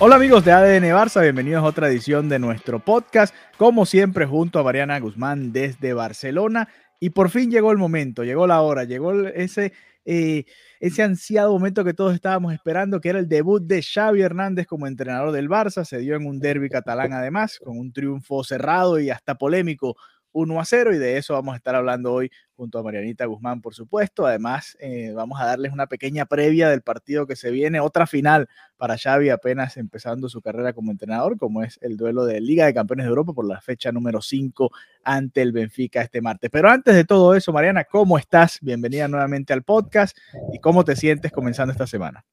Hola 0.00 0.16
amigos 0.16 0.44
de 0.44 0.50
ADN 0.50 0.92
Barça, 0.92 1.22
bienvenidos 1.22 1.62
a 1.62 1.66
otra 1.66 1.88
edición 1.88 2.28
de 2.28 2.40
nuestro 2.40 2.80
podcast, 2.80 3.32
como 3.56 3.86
siempre 3.86 4.26
junto 4.26 4.58
a 4.58 4.64
Mariana 4.64 4.98
Guzmán 4.98 5.52
desde 5.52 5.92
Barcelona. 5.92 6.68
Y 6.98 7.10
por 7.10 7.30
fin 7.30 7.48
llegó 7.48 7.70
el 7.70 7.78
momento, 7.78 8.24
llegó 8.24 8.48
la 8.48 8.60
hora, 8.60 8.82
llegó 8.82 9.12
ese, 9.12 9.72
eh, 10.04 10.46
ese 10.80 11.04
ansiado 11.04 11.52
momento 11.52 11.84
que 11.84 11.94
todos 11.94 12.12
estábamos 12.12 12.52
esperando, 12.52 13.00
que 13.00 13.10
era 13.10 13.20
el 13.20 13.28
debut 13.28 13.62
de 13.62 13.82
Xavi 13.82 14.20
Hernández 14.20 14.66
como 14.66 14.88
entrenador 14.88 15.30
del 15.30 15.48
Barça. 15.48 15.84
Se 15.84 15.98
dio 15.98 16.16
en 16.16 16.26
un 16.26 16.40
derby 16.40 16.68
catalán 16.68 17.12
además, 17.12 17.60
con 17.62 17.78
un 17.78 17.92
triunfo 17.92 18.42
cerrado 18.42 18.98
y 18.98 19.10
hasta 19.10 19.36
polémico 19.36 19.96
1 20.34 20.60
a 20.60 20.64
0 20.64 20.94
y 20.94 20.98
de 20.98 21.16
eso 21.16 21.32
vamos 21.34 21.54
a 21.54 21.56
estar 21.56 21.74
hablando 21.74 22.12
hoy 22.12 22.30
junto 22.56 22.78
a 22.78 22.82
Marianita 22.82 23.24
Guzmán, 23.24 23.62
por 23.62 23.74
supuesto. 23.74 24.26
Además, 24.26 24.76
eh, 24.80 25.12
vamos 25.14 25.40
a 25.40 25.46
darles 25.46 25.72
una 25.72 25.86
pequeña 25.86 26.26
previa 26.26 26.68
del 26.68 26.82
partido 26.82 27.26
que 27.26 27.36
se 27.36 27.50
viene, 27.50 27.80
otra 27.80 28.06
final 28.06 28.48
para 28.76 28.98
Xavi 28.98 29.30
apenas 29.30 29.76
empezando 29.76 30.28
su 30.28 30.42
carrera 30.42 30.72
como 30.72 30.90
entrenador, 30.90 31.38
como 31.38 31.62
es 31.62 31.78
el 31.82 31.96
duelo 31.96 32.24
de 32.24 32.40
Liga 32.40 32.66
de 32.66 32.74
Campeones 32.74 33.06
de 33.06 33.10
Europa 33.10 33.32
por 33.32 33.46
la 33.46 33.60
fecha 33.60 33.92
número 33.92 34.20
5 34.20 34.70
ante 35.04 35.40
el 35.40 35.52
Benfica 35.52 36.02
este 36.02 36.20
martes. 36.20 36.50
Pero 36.50 36.68
antes 36.68 36.94
de 36.94 37.04
todo 37.04 37.34
eso, 37.34 37.52
Mariana, 37.52 37.84
¿cómo 37.84 38.18
estás? 38.18 38.58
Bienvenida 38.60 39.06
nuevamente 39.06 39.52
al 39.52 39.62
podcast 39.62 40.18
y 40.52 40.58
cómo 40.58 40.84
te 40.84 40.96
sientes 40.96 41.30
comenzando 41.30 41.70
esta 41.70 41.86
semana. 41.86 42.24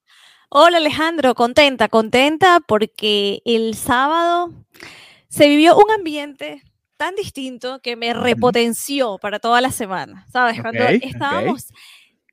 Hola 0.50 0.78
Alejandro, 0.78 1.36
contenta, 1.36 1.88
contenta 1.88 2.60
porque 2.68 3.42
el 3.46 3.76
sábado 3.76 4.52
se 5.30 5.48
vivió 5.48 5.78
un 5.78 5.90
ambiente 5.92 6.64
tan 7.02 7.16
distinto 7.16 7.80
que 7.82 7.96
me 7.96 8.14
repotenció 8.14 9.18
para 9.18 9.40
toda 9.40 9.60
la 9.60 9.72
semana, 9.72 10.28
¿sabes? 10.32 10.62
Cuando 10.62 10.84
Ok, 10.84 11.00
estábamos 11.02 11.66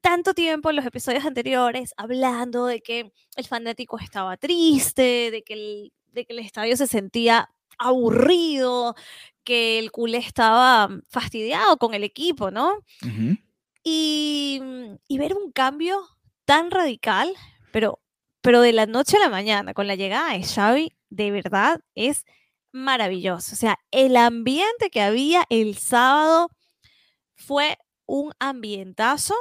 tanto 0.02 0.34
tiempo 0.34 0.68
en 0.68 0.76
los 0.76 0.84
episodios 0.84 1.24
anteriores 1.24 1.94
hablando 1.96 2.66
de 2.66 2.82
que 2.82 3.10
el 3.36 3.46
fanático 3.46 3.98
estaba 3.98 4.36
triste, 4.36 5.30
de 5.30 5.42
que 5.42 5.54
el, 5.54 5.92
de 6.12 6.26
que 6.26 6.34
el 6.34 6.40
estadio 6.40 6.76
se 6.76 6.86
sentía 6.86 7.48
aburrido, 7.78 8.94
que 9.42 9.78
el 9.78 9.90
culé 9.90 10.18
estaba 10.18 10.90
fastidiado 11.08 11.78
con 11.78 11.94
el 11.94 12.04
equipo, 12.04 12.50
¿no? 12.50 12.74
Ujú. 13.02 13.38
Y, 13.82 14.60
y 15.08 15.16
ver 15.16 15.32
un 15.32 15.50
cambio 15.50 15.98
tan 16.44 16.70
radical, 16.70 17.32
pero, 17.72 18.00
pero 18.42 18.60
de 18.60 18.74
la 18.74 18.84
noche 18.84 19.16
a 19.16 19.20
la 19.20 19.30
mañana, 19.30 19.72
con 19.72 19.86
la 19.86 19.94
llegada 19.94 20.34
de 20.34 20.44
Xavi, 20.44 20.92
de 21.08 21.30
verdad 21.30 21.80
es 21.94 22.26
maravilloso. 22.78 23.54
O 23.54 23.56
sea, 23.56 23.78
el 23.90 24.16
ambiente 24.16 24.90
que 24.90 25.00
había 25.02 25.44
el 25.50 25.76
sábado 25.78 26.50
fue 27.36 27.78
un 28.06 28.32
ambientazo, 28.38 29.34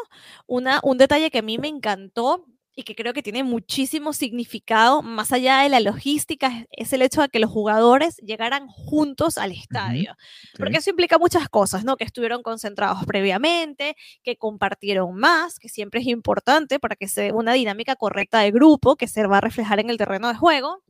una, 0.46 0.80
un 0.84 0.98
detalle 0.98 1.32
que 1.32 1.40
a 1.40 1.44
mí 1.44 1.58
me 1.58 1.68
encantó 1.70 2.46
y 2.80 2.84
que 2.84 2.94
creo 2.94 3.12
que 3.12 3.24
tiene 3.24 3.44
muchísimo 3.44 4.14
significado, 4.14 5.02
más 5.02 5.32
allá 5.32 5.61
de 5.61 5.70
la 5.70 5.80
logística, 5.80 6.67
es- 6.70 6.94
el 6.94 7.02
hecho 7.02 7.22
de 7.23 7.30
que 7.30 7.39
los 7.39 7.50
jugadores 7.50 8.17
llegaran 8.17 8.67
juntos 8.67 9.40
al 9.40 9.52
estadio. 9.52 10.16
Porque 10.60 10.78
eso 10.78 10.92
implica 10.92 11.17
muchas 11.17 11.50
cosas, 11.50 11.84
¿no? 11.86 11.98
Que 11.98 12.04
estuvieron 12.04 12.44
concentrados 12.44 13.04
previamente, 13.08 13.95
que 14.22 14.38
compartieron 14.38 15.16
más, 15.16 15.58
que 15.58 15.70
siempre 15.70 16.02
es 16.02 16.08
importante 16.08 16.78
para 16.78 16.95
que 16.95 17.08
se 17.08 17.22
dé 17.23 17.32
una 17.32 17.54
dinámica 17.54 17.95
correcta 17.95 18.42
de 18.42 18.52
grupo 18.52 18.95
que 18.95 19.08
se 19.08 19.26
va 19.26 19.40
a 19.40 19.42
reflejar 19.42 19.80
en 19.80 19.90
el 19.90 19.98
terreno 19.98 20.28
de 20.28 20.36
juego. 20.36 20.84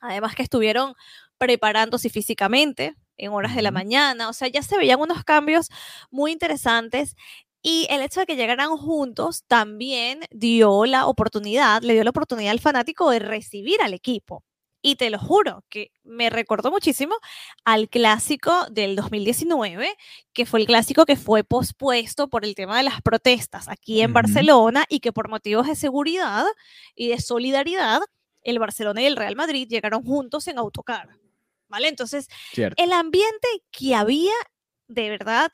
Además 0.00 0.36
que 0.36 0.42
estuvieron 0.44 0.94
preparándose 1.38 2.10
físicamente 2.10 2.96
en 3.16 3.32
horas 3.32 3.54
de 3.54 3.62
la 3.62 3.70
mañana, 3.70 4.28
o 4.28 4.32
sea, 4.32 4.48
ya 4.48 4.62
se 4.62 4.76
veían 4.76 5.00
unos 5.00 5.24
cambios 5.24 5.68
muy 6.10 6.32
interesantes 6.32 7.16
y 7.62 7.86
el 7.90 8.00
hecho 8.02 8.20
de 8.20 8.26
que 8.26 8.36
llegaran 8.36 8.76
juntos 8.76 9.44
también 9.48 10.20
dio 10.30 10.86
la 10.86 11.06
oportunidad, 11.06 11.82
le 11.82 11.94
dio 11.94 12.04
la 12.04 12.10
oportunidad 12.10 12.52
al 12.52 12.60
fanático 12.60 13.10
de 13.10 13.18
recibir 13.18 13.82
al 13.82 13.92
equipo. 13.92 14.44
Y 14.82 14.94
te 14.94 15.10
lo 15.10 15.18
juro 15.18 15.64
que 15.68 15.90
me 16.04 16.30
recordó 16.30 16.70
muchísimo 16.70 17.16
al 17.64 17.88
clásico 17.88 18.52
del 18.70 18.94
2019, 18.94 19.96
que 20.32 20.46
fue 20.46 20.60
el 20.60 20.66
clásico 20.66 21.04
que 21.06 21.16
fue 21.16 21.42
pospuesto 21.42 22.28
por 22.28 22.44
el 22.44 22.54
tema 22.54 22.76
de 22.76 22.84
las 22.84 23.02
protestas 23.02 23.66
aquí 23.68 24.00
en. 24.00 24.12
Barcelona 24.12 24.84
y 24.88 25.00
que 25.00 25.12
por 25.12 25.28
motivos 25.28 25.66
de 25.66 25.74
seguridad 25.74 26.44
y 26.94 27.08
de 27.08 27.20
solidaridad, 27.20 28.00
el 28.42 28.60
Barcelona 28.60 29.02
y 29.02 29.06
el 29.06 29.16
Real 29.16 29.34
Madrid 29.34 29.66
llegaron 29.68 30.04
juntos 30.04 30.46
en 30.46 30.58
autocar. 30.58 31.08
¿Vale? 31.68 31.88
Entonces, 31.88 32.28
Cierto. 32.52 32.82
el 32.82 32.92
ambiente 32.92 33.48
que 33.70 33.94
había, 33.94 34.32
de 34.88 35.10
verdad, 35.10 35.50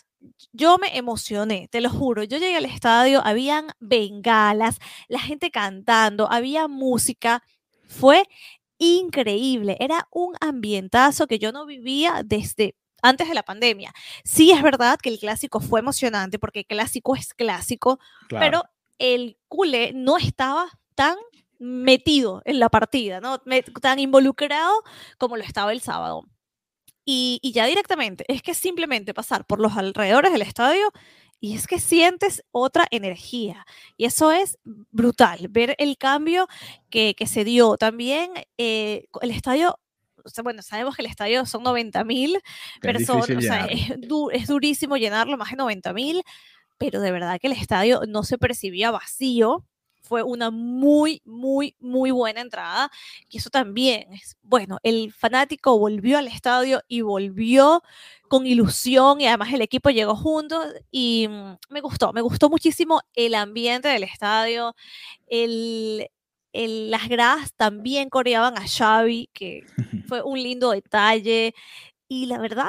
yo 0.52 0.78
me 0.78 0.96
emocioné, 0.96 1.68
te 1.70 1.80
lo 1.80 1.90
juro. 1.90 2.22
Yo 2.22 2.38
llegué 2.38 2.56
al 2.56 2.64
estadio, 2.64 3.22
habían 3.24 3.68
bengalas, 3.80 4.78
la 5.08 5.18
gente 5.20 5.50
cantando, 5.50 6.30
había 6.30 6.68
música. 6.68 7.42
Fue 7.88 8.24
increíble. 8.78 9.76
Era 9.80 10.06
un 10.10 10.34
ambientazo 10.40 11.26
que 11.26 11.38
yo 11.38 11.52
no 11.52 11.66
vivía 11.66 12.22
desde 12.24 12.74
antes 13.02 13.28
de 13.28 13.34
la 13.34 13.42
pandemia. 13.42 13.92
Sí 14.24 14.52
es 14.52 14.62
verdad 14.62 14.98
que 15.02 15.08
el 15.08 15.18
clásico 15.18 15.60
fue 15.60 15.80
emocionante 15.80 16.38
porque 16.38 16.64
clásico 16.64 17.16
es 17.16 17.34
clásico, 17.34 17.98
Claro. 18.28 18.44
pero 18.44 18.62
el 18.98 19.38
culé 19.48 19.92
no 19.94 20.18
estaba 20.18 20.68
tan 20.94 21.16
metido 21.62 22.42
en 22.44 22.58
la 22.58 22.68
partida, 22.68 23.20
¿no? 23.20 23.38
Tan 23.80 23.98
involucrado 24.00 24.72
como 25.18 25.36
lo 25.36 25.44
estaba 25.44 25.72
el 25.72 25.80
sábado. 25.80 26.24
Y, 27.04 27.38
y 27.42 27.52
ya 27.52 27.66
directamente, 27.66 28.24
es 28.28 28.42
que 28.42 28.54
simplemente 28.54 29.14
pasar 29.14 29.44
por 29.46 29.60
los 29.60 29.76
alrededores 29.76 30.32
del 30.32 30.42
estadio 30.42 30.90
y 31.40 31.54
es 31.56 31.66
que 31.66 31.80
sientes 31.80 32.44
otra 32.52 32.86
energía. 32.92 33.66
Y 33.96 34.04
eso 34.04 34.30
es 34.30 34.58
brutal, 34.90 35.48
ver 35.50 35.74
el 35.78 35.98
cambio 35.98 36.46
que, 36.90 37.14
que 37.16 37.26
se 37.26 37.44
dio. 37.44 37.76
También 37.76 38.30
eh, 38.58 39.06
el 39.20 39.30
estadio, 39.32 39.78
o 40.24 40.28
sea, 40.28 40.44
bueno, 40.44 40.62
sabemos 40.62 40.94
que 40.94 41.02
el 41.02 41.06
estadio 41.10 41.44
son 41.46 41.64
90 41.64 42.04
mil 42.04 42.38
personas, 42.80 43.26
o 43.38 43.40
sea, 43.40 43.66
es, 43.66 44.00
du- 44.08 44.30
es 44.30 44.46
durísimo 44.46 44.96
llenarlo, 44.96 45.36
más 45.36 45.50
de 45.50 45.56
90 45.56 45.92
mil, 45.92 46.22
pero 46.78 47.00
de 47.00 47.10
verdad 47.10 47.40
que 47.40 47.48
el 47.48 47.54
estadio 47.54 48.02
no 48.06 48.22
se 48.22 48.38
percibía 48.38 48.92
vacío. 48.92 49.64
Fue 50.02 50.22
una 50.22 50.50
muy, 50.50 51.22
muy, 51.24 51.74
muy 51.80 52.10
buena 52.10 52.40
entrada. 52.40 52.90
Y 53.28 53.38
eso 53.38 53.50
también 53.50 54.12
es, 54.12 54.36
bueno, 54.42 54.78
el 54.82 55.12
fanático 55.12 55.78
volvió 55.78 56.18
al 56.18 56.26
estadio 56.28 56.82
y 56.88 57.00
volvió 57.02 57.82
con 58.28 58.46
ilusión 58.46 59.20
y 59.20 59.26
además 59.26 59.52
el 59.52 59.62
equipo 59.62 59.90
llegó 59.90 60.16
juntos 60.16 60.66
y 60.90 61.28
mm, 61.28 61.56
me 61.70 61.80
gustó, 61.80 62.12
me 62.12 62.20
gustó 62.22 62.48
muchísimo 62.50 63.00
el 63.14 63.34
ambiente 63.34 63.88
del 63.88 64.02
estadio, 64.04 64.74
el, 65.28 66.08
el- 66.52 66.90
las 66.90 67.08
gradas 67.08 67.52
también 67.54 68.08
coreaban 68.10 68.56
a 68.58 68.66
Xavi, 68.68 69.30
que 69.32 69.62
fue 70.08 70.22
un 70.22 70.42
lindo 70.42 70.70
detalle 70.72 71.54
y 72.08 72.26
la 72.26 72.38
verdad 72.38 72.68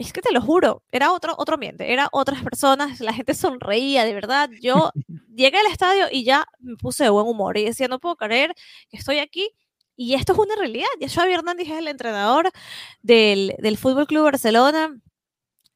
es 0.00 0.14
que 0.14 0.22
te 0.22 0.32
lo 0.32 0.40
juro, 0.40 0.82
era 0.92 1.12
otro, 1.12 1.34
otro 1.36 1.54
ambiente, 1.54 1.92
era 1.92 2.08
otras 2.12 2.42
personas, 2.42 3.00
la 3.00 3.12
gente 3.12 3.34
sonreía, 3.34 4.04
de 4.04 4.14
verdad, 4.14 4.48
yo 4.62 4.90
llegué 5.34 5.58
al 5.58 5.66
estadio 5.66 6.06
y 6.10 6.24
ya 6.24 6.46
me 6.58 6.76
puse 6.76 7.04
de 7.04 7.10
buen 7.10 7.26
humor 7.26 7.58
y 7.58 7.64
decía, 7.64 7.86
no 7.86 7.98
puedo 7.98 8.16
creer 8.16 8.54
que 8.88 8.96
estoy 8.96 9.18
aquí 9.18 9.50
y 9.96 10.14
esto 10.14 10.32
es 10.32 10.38
una 10.38 10.56
realidad, 10.56 10.88
ya 10.98 11.08
Xavi 11.10 11.34
Hernández 11.34 11.68
es 11.68 11.76
el 11.76 11.88
entrenador 11.88 12.50
del, 13.02 13.54
del 13.58 13.76
Fútbol 13.76 14.06
Club 14.06 14.24
Barcelona. 14.24 14.96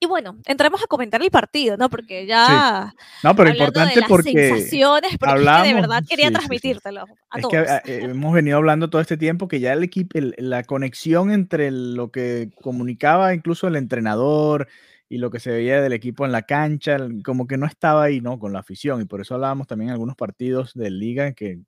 Y 0.04 0.06
bueno, 0.06 0.36
entremos 0.44 0.82
a 0.82 0.86
comentar 0.86 1.22
el 1.22 1.30
partido, 1.30 1.76
¿no? 1.78 1.88
Porque 1.88 2.26
ya 2.26 2.94
No, 3.22 3.34
pero 3.34 3.50
hablando 3.50 3.52
de 3.52 3.54
importante 3.54 4.00
las 4.00 4.08
porque 4.08 4.32
sensaciones, 4.32 5.16
porque 5.18 5.34
es 5.34 5.40
que 5.40 5.44
de 5.44 5.48
hablamos- 5.50 5.80
verdad 5.80 6.04
quería 6.08 6.14
sí, 6.16 6.20
sí, 6.22 6.26
sí. 6.26 6.32
transmitírtelo 6.34 7.00
a 7.30 7.36
es 7.38 7.42
todos. 7.42 7.52
que 7.52 7.58
ah, 7.58 7.82
eh, 7.86 8.00
hemos 8.02 8.32
venido 8.34 8.56
hablando 8.58 8.90
todo 8.90 9.00
este 9.00 9.16
tiempo 9.16 9.48
que 9.48 9.60
ya 9.60 9.72
el 9.72 9.82
equipo, 9.82 10.18
el- 10.18 10.34
la 10.38 10.62
conexión 10.64 11.30
entre 11.30 11.70
lo 11.70 12.10
que 12.10 12.50
comunicaba 12.60 13.32
incluso 13.34 13.66
el 13.66 13.76
entrenador 13.76 14.68
y 15.08 15.18
lo 15.18 15.30
que 15.30 15.40
se 15.40 15.50
veía 15.50 15.80
del 15.80 15.92
equipo 15.94 16.24
en 16.26 16.32
la 16.32 16.42
cancha, 16.42 16.98
como 17.24 17.46
que 17.46 17.56
no 17.56 17.66
estaba 17.66 18.04
ahí, 18.04 18.20
¿no? 18.20 18.38
Con 18.38 18.52
la 18.52 18.58
afición. 18.60 19.00
Y 19.00 19.04
por 19.06 19.20
eso 19.22 19.34
hablábamos 19.34 19.66
también 19.66 19.88
en 19.88 19.92
algunos 19.92 20.16
partidos 20.16 20.74
de 20.74 20.90
liga 20.90 21.32
que 21.32 21.60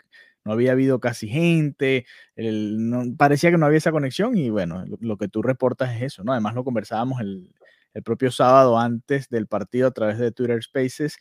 no 0.44 0.52
había 0.52 0.72
habido 0.72 1.00
casi 1.00 1.26
gente, 1.28 2.06
el- 2.36 2.88
no- 2.90 3.02
parecía 3.16 3.50
que 3.50 3.58
no 3.58 3.66
había 3.66 3.78
esa 3.78 3.92
conexión 3.92 4.36
y 4.38 4.50
bueno, 4.50 4.84
lo, 4.86 4.96
lo 5.00 5.16
que 5.16 5.28
tú 5.28 5.42
reportas 5.42 5.96
es 5.96 6.02
eso, 6.02 6.22
¿no? 6.24 6.32
Además 6.32 6.54
lo 6.54 6.64
conversábamos 6.64 7.20
el, 7.20 7.50
el 7.96 8.02
propio 8.02 8.30
sábado 8.30 8.78
antes 8.78 9.30
del 9.30 9.46
partido 9.46 9.88
a 9.88 9.90
través 9.90 10.18
de 10.18 10.30
Twitter 10.30 10.62
Spaces 10.62 11.16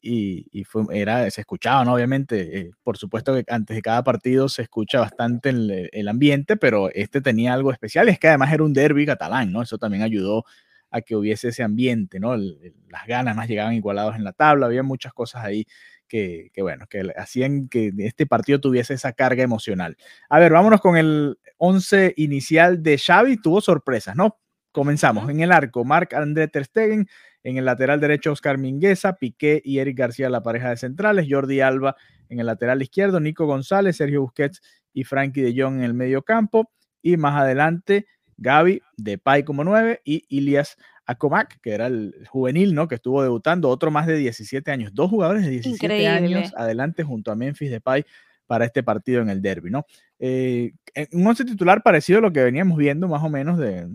y, 0.00 0.64
fue, 0.64 0.84
era, 0.90 1.30
se 1.30 1.40
escuchaba, 1.40 1.84
¿no? 1.84 1.94
Obviamente, 1.94 2.58
eh, 2.58 2.70
por 2.82 2.96
supuesto 2.96 3.34
que 3.34 3.44
antes 3.48 3.76
de 3.76 3.82
cada 3.82 4.02
partido 4.04 4.48
se 4.48 4.62
escucha 4.62 5.00
bastante 5.00 5.50
el, 5.50 6.08
ambiente, 6.08 6.56
pero 6.56 6.90
este 6.92 7.20
tenía 7.20 7.54
algo 7.54 7.72
especial, 7.72 8.08
es 8.08 8.18
que 8.18 8.28
además 8.28 8.52
era 8.52 8.64
un 8.64 8.72
derby 8.72 9.06
catalán, 9.06 9.52
¿no? 9.52 9.62
Eso 9.62 9.78
también 9.78 10.02
ayudó 10.02 10.44
a 10.90 11.00
que 11.00 11.16
hubiese 11.16 11.48
ese 11.48 11.62
ambiente, 11.62 12.20
¿no? 12.20 12.36
las 12.36 13.06
ganas 13.06 13.36
más 13.36 13.48
llegaban 13.48 13.74
igualados 13.74 14.16
en 14.16 14.24
la 14.24 14.32
tabla, 14.32 14.66
había 14.66 14.82
muchas 14.82 15.12
cosas 15.12 15.44
ahí 15.44 15.66
que, 16.08 16.50
que, 16.52 16.62
bueno, 16.62 16.86
que 16.88 17.12
hacían 17.16 17.68
que 17.68 17.92
este 17.98 18.26
partido 18.26 18.60
tuviese 18.60 18.94
esa 18.94 19.12
carga 19.12 19.42
emocional. 19.42 19.96
A 20.28 20.38
ver, 20.38 20.52
vámonos 20.52 20.80
con 20.80 20.96
el 20.96 21.38
11 21.58 22.14
inicial 22.16 22.82
de 22.82 22.98
Xavi, 22.98 23.36
tuvo 23.38 23.60
sorpresas, 23.60 24.14
¿no? 24.14 24.38
Comenzamos. 24.76 25.30
En 25.30 25.40
el 25.40 25.52
arco, 25.52 25.86
Marc 25.86 26.12
André 26.12 26.48
Ter 26.48 26.66
Stegen, 26.66 27.08
en 27.42 27.56
el 27.56 27.64
lateral 27.64 27.98
derecho 27.98 28.32
Oscar 28.32 28.58
Mingueza, 28.58 29.14
Piqué 29.14 29.62
y 29.64 29.78
Eric 29.78 29.96
García 29.96 30.28
la 30.28 30.42
pareja 30.42 30.68
de 30.68 30.76
centrales, 30.76 31.26
Jordi 31.30 31.62
Alba 31.62 31.96
en 32.28 32.40
el 32.40 32.46
lateral 32.46 32.82
izquierdo, 32.82 33.18
Nico 33.18 33.46
González, 33.46 33.96
Sergio 33.96 34.20
Busquets 34.20 34.60
y 34.92 35.04
Frankie 35.04 35.40
de 35.40 35.58
Jong 35.58 35.76
en 35.76 35.82
el 35.82 35.94
medio 35.94 36.20
campo. 36.20 36.70
Y 37.00 37.16
más 37.16 37.40
adelante 37.40 38.04
Gaby, 38.36 38.82
Depay 38.98 39.44
como 39.44 39.64
9 39.64 40.02
y 40.04 40.24
Ilias 40.28 40.76
Acomac, 41.06 41.58
que 41.62 41.70
era 41.70 41.86
el 41.86 42.26
juvenil, 42.28 42.74
¿no? 42.74 42.86
Que 42.86 42.96
estuvo 42.96 43.22
debutando, 43.22 43.70
otro 43.70 43.90
más 43.90 44.06
de 44.06 44.18
17 44.18 44.70
años, 44.70 44.92
dos 44.92 45.08
jugadores 45.08 45.42
de 45.46 45.52
17 45.52 46.06
años 46.06 46.52
adelante 46.54 47.02
junto 47.02 47.32
a 47.32 47.34
Memphis 47.34 47.70
Depay 47.70 48.04
para 48.46 48.66
este 48.66 48.82
partido 48.82 49.22
en 49.22 49.30
el 49.30 49.40
derby, 49.40 49.70
¿no? 49.70 49.86
Eh, 50.18 50.72
un 51.12 51.26
once 51.26 51.46
titular 51.46 51.82
parecido 51.82 52.18
a 52.18 52.22
lo 52.22 52.30
que 52.30 52.44
veníamos 52.44 52.76
viendo 52.76 53.08
más 53.08 53.24
o 53.24 53.30
menos 53.30 53.56
de 53.56 53.88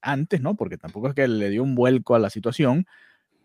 antes, 0.00 0.40
¿no? 0.40 0.56
Porque 0.56 0.78
tampoco 0.78 1.08
es 1.08 1.14
que 1.14 1.28
le 1.28 1.50
dio 1.50 1.62
un 1.62 1.74
vuelco 1.74 2.14
a 2.14 2.18
la 2.18 2.30
situación, 2.30 2.86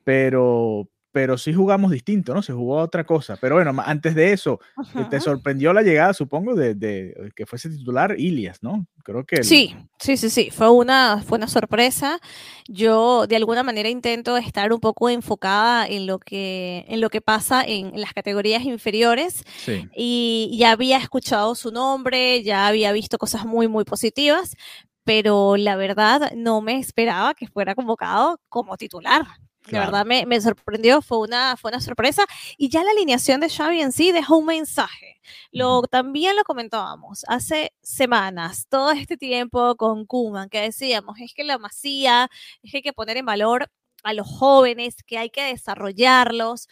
pero, 0.03 0.89
pero 1.11 1.38
sí 1.38 1.53
jugamos 1.53 1.91
distinto, 1.91 2.33
¿no? 2.33 2.41
Se 2.41 2.53
jugó 2.53 2.77
otra 2.77 3.03
cosa. 3.03 3.38
Pero 3.39 3.55
bueno, 3.55 3.73
antes 3.85 4.15
de 4.15 4.31
eso, 4.31 4.59
eh, 4.95 5.05
te 5.09 5.19
sorprendió 5.19 5.73
la 5.73 5.81
llegada, 5.81 6.13
supongo, 6.13 6.55
de, 6.55 6.73
de, 6.73 7.31
que 7.35 7.45
fuese 7.45 7.69
titular 7.69 8.15
Ilias, 8.17 8.63
¿no? 8.63 8.88
Creo 9.03 9.25
que... 9.25 9.43
Sí, 9.43 9.75
sí, 9.99 10.15
sí, 10.15 10.29
sí, 10.29 10.49
fue 10.51 10.69
una, 10.69 11.21
fue 11.25 11.38
una 11.38 11.47
sorpresa. 11.47 12.19
Yo 12.67 13.27
de 13.27 13.35
alguna 13.35 13.63
manera 13.63 13.89
intento 13.89 14.38
estar 14.38 14.71
un 14.71 14.79
poco 14.79 15.09
enfocada 15.09 15.85
en 15.85 16.07
lo 16.07 16.19
que, 16.19 16.85
en 16.88 17.01
lo 17.01 17.09
que 17.09 17.21
pasa 17.21 17.63
en, 17.65 17.99
las 17.99 18.13
categorías 18.13 18.63
inferiores 18.63 19.43
sí. 19.57 19.88
y 19.95 20.55
ya 20.57 20.71
había 20.71 20.97
escuchado 20.97 21.55
su 21.55 21.71
nombre, 21.71 22.41
ya 22.43 22.67
había 22.67 22.91
visto 22.93 23.17
cosas 23.17 23.45
muy, 23.45 23.67
muy 23.67 23.83
positivas, 23.83 24.55
pero 25.03 25.57
la 25.57 25.75
verdad 25.75 26.31
no 26.36 26.62
me 26.62 26.77
esperaba 26.80 27.33
que 27.33 27.48
fuera 27.48 27.75
convocado 27.75 28.39
como 28.50 28.77
titular. 28.77 29.25
La 29.68 29.81
verdad 29.81 30.06
me, 30.06 30.25
me, 30.25 30.42
sorprendió, 30.42 31.03
fue 31.03 31.19
una, 31.19 31.56
fue 31.56 31.69
una 31.69 31.80
sorpresa. 31.80 32.25
Y 32.57 32.69
ya 32.69 32.83
la 32.83 32.92
alineación 32.92 33.42
de 33.42 33.50
Xavi 33.50 33.81
en 33.81 33.92
sí 33.92 34.12
dejó 34.12 34.38
un 34.38 34.48
mensaje. 34.48 35.21
Lo, 35.51 35.83
También 35.83 36.36
lo 36.36 36.44
comentábamos 36.44 37.24
hace 37.27 37.71
semanas, 37.81 38.68
todo 38.69 38.92
este 38.92 39.18
tiempo 39.18 39.75
con 39.75 40.06
Kuman, 40.06 40.50
que 40.50 40.62
decíamos, 40.62 41.19
es 41.19 41.33
que 41.33 41.44
la 41.44 41.59
masía, 41.59 42.30
es 42.63 42.71
que 42.71 42.77
hay 42.77 42.83
que 42.83 42.94
poner 42.94 43.18
en 43.18 43.25
valor 43.25 43.69
a 44.03 44.13
los 44.13 44.27
jóvenes, 44.27 45.03
que 45.06 45.18
hay 45.18 45.30
que 45.30 45.44
desarrollarlos 45.44 46.68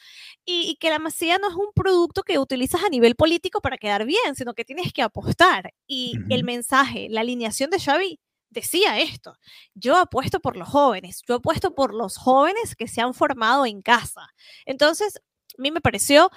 y, 0.46 0.78
que 0.80 0.90
la 0.90 1.00
masía 1.00 1.38
no 1.38 1.50
es 1.50 1.56
un 1.56 1.72
producto 1.76 2.24
que 2.24 2.40
utilizas 2.40 2.84
a 2.84 2.90
nivel 2.90 3.16
político 3.16 3.62
para 3.62 3.78
quedar 3.78 4.06
bien, 4.06 4.36
sino 4.36 4.54
que 4.54 4.66
tienes 4.66 4.94
que 4.94 5.02
apostar. 5.02 5.74
Y 5.88 6.14
el 6.30 6.44
mensaje, 6.44 7.08
la 7.10 7.22
alineación 7.22 7.70
de 7.70 7.80
Xavi 7.80 8.20
decía 8.50 9.00
esto, 9.00 9.38
yo 9.76 9.98
apuesto 9.98 10.40
por 10.40 10.58
los 10.58 10.68
jóvenes, 10.68 11.22
yo 11.28 11.36
apuesto 11.36 11.76
por 11.76 11.94
los 11.94 12.18
jóvenes 12.18 12.76
que 12.76 12.88
se 12.88 13.02
han 13.02 13.14
formado 13.14 13.66
en 13.66 13.82
casa. 13.82 14.28
Entonces, 14.66 15.22
a 15.58 15.62
mí 15.62 15.72
me 15.72 15.82
pareció 15.82 16.32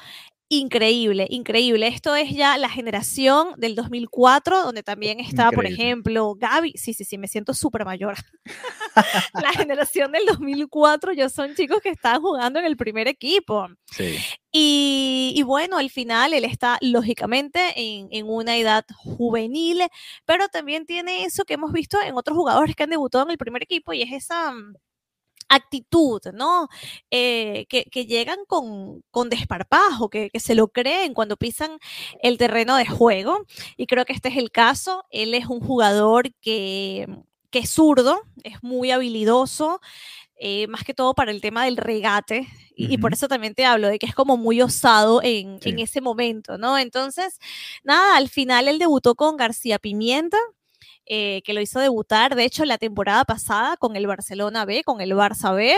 increíble, 0.52 1.26
increíble. 1.30 1.86
Esto 1.86 2.14
es 2.14 2.30
ya 2.30 2.58
la 2.58 2.68
generación 2.68 3.54
del 3.56 3.74
2004, 3.74 4.64
donde 4.64 4.82
también 4.82 5.18
estaba, 5.18 5.50
por 5.50 5.64
ejemplo, 5.64 6.34
Gaby. 6.34 6.74
Sí, 6.76 6.92
sí, 6.92 7.04
sí, 7.04 7.16
me 7.16 7.26
siento 7.26 7.54
súper 7.54 7.86
mayor. 7.86 8.16
la 9.42 9.50
generación 9.52 10.12
del 10.12 10.26
2004, 10.26 11.14
yo 11.14 11.30
son 11.30 11.54
chicos 11.54 11.80
que 11.80 11.88
estaban 11.88 12.20
jugando 12.20 12.58
en 12.58 12.66
el 12.66 12.76
primer 12.76 13.08
equipo. 13.08 13.66
Sí. 13.90 14.18
Y, 14.52 15.32
y, 15.34 15.42
bueno, 15.42 15.78
al 15.78 15.88
final 15.88 16.34
él 16.34 16.44
está 16.44 16.76
lógicamente 16.82 17.72
en, 17.76 18.08
en, 18.10 18.28
una 18.28 18.58
edad 18.58 18.84
juvenil, 18.94 19.80
pero 20.26 20.48
también 20.48 20.84
tiene 20.84 21.24
eso 21.24 21.44
que 21.44 21.54
hemos 21.54 21.72
visto 21.72 21.96
en 22.04 22.14
otros 22.14 22.36
jugadores 22.36 22.76
que 22.76 22.82
han 22.82 22.90
debutado 22.90 23.24
en 23.24 23.30
el 23.30 23.38
primer 23.38 23.62
equipo 23.62 23.94
y 23.94 24.02
es 24.02 24.12
esa 24.12 24.52
mm, 24.52 24.74
actitud, 25.54 26.20
¿no? 26.32 26.68
Eh, 27.10 27.66
que, 27.68 28.06
llegan 28.06 28.38
con, 28.46 29.02
con 29.10 29.28
desparpajo, 29.28 30.08
que, 30.08 30.30
se 30.34 30.54
lo 30.54 30.68
creen 30.68 31.14
cuando 31.14 31.36
pisan 31.36 31.78
el 32.22 32.38
terreno 32.38 32.76
de 32.76 32.86
juego. 32.86 33.46
Y 33.76 33.86
creo 33.86 34.04
que 34.04 34.12
este 34.12 34.28
es 34.30 34.36
el 34.36 34.50
caso. 34.50 35.04
Él 35.10 35.34
es 35.34 35.46
un 35.46 35.60
jugador 35.60 36.32
que, 36.40 37.06
que 37.50 37.60
es 37.60 37.70
zurdo, 37.70 38.22
es 38.42 38.62
muy 38.62 38.90
habilidoso. 38.90 39.80
Eh, 40.44 40.66
más 40.66 40.82
que 40.82 40.92
todo 40.92 41.14
para 41.14 41.30
el 41.30 41.40
tema 41.40 41.66
del 41.66 41.76
regate, 41.76 42.48
y, 42.74 42.98
por 42.98 43.12
eso 43.12 43.28
también 43.28 43.54
te 43.54 43.64
hablo 43.64 43.86
de 43.86 44.00
que 44.00 44.06
es 44.06 44.14
como 44.14 44.36
muy 44.36 44.60
osado 44.60 45.22
en, 45.22 45.60
en 45.62 45.78
ese 45.78 46.00
momento, 46.00 46.58
¿no? 46.58 46.78
Entonces, 46.78 47.38
nada, 47.84 48.16
al 48.16 48.28
final 48.28 48.66
él 48.66 48.80
debutó 48.80 49.14
con 49.14 49.36
García 49.36 49.78
Pimienta, 49.78 50.38
eh, 51.06 51.42
que 51.44 51.52
lo 51.52 51.60
hizo 51.60 51.80
debutar, 51.80 52.34
de 52.36 52.44
hecho, 52.44 52.64
la 52.64 52.78
temporada 52.78 53.24
pasada 53.24 53.76
con 53.76 53.96
el 53.96 54.06
Barcelona 54.06 54.64
B, 54.64 54.82
con 54.84 55.00
el 55.00 55.12
Barça 55.12 55.54
B. 55.54 55.74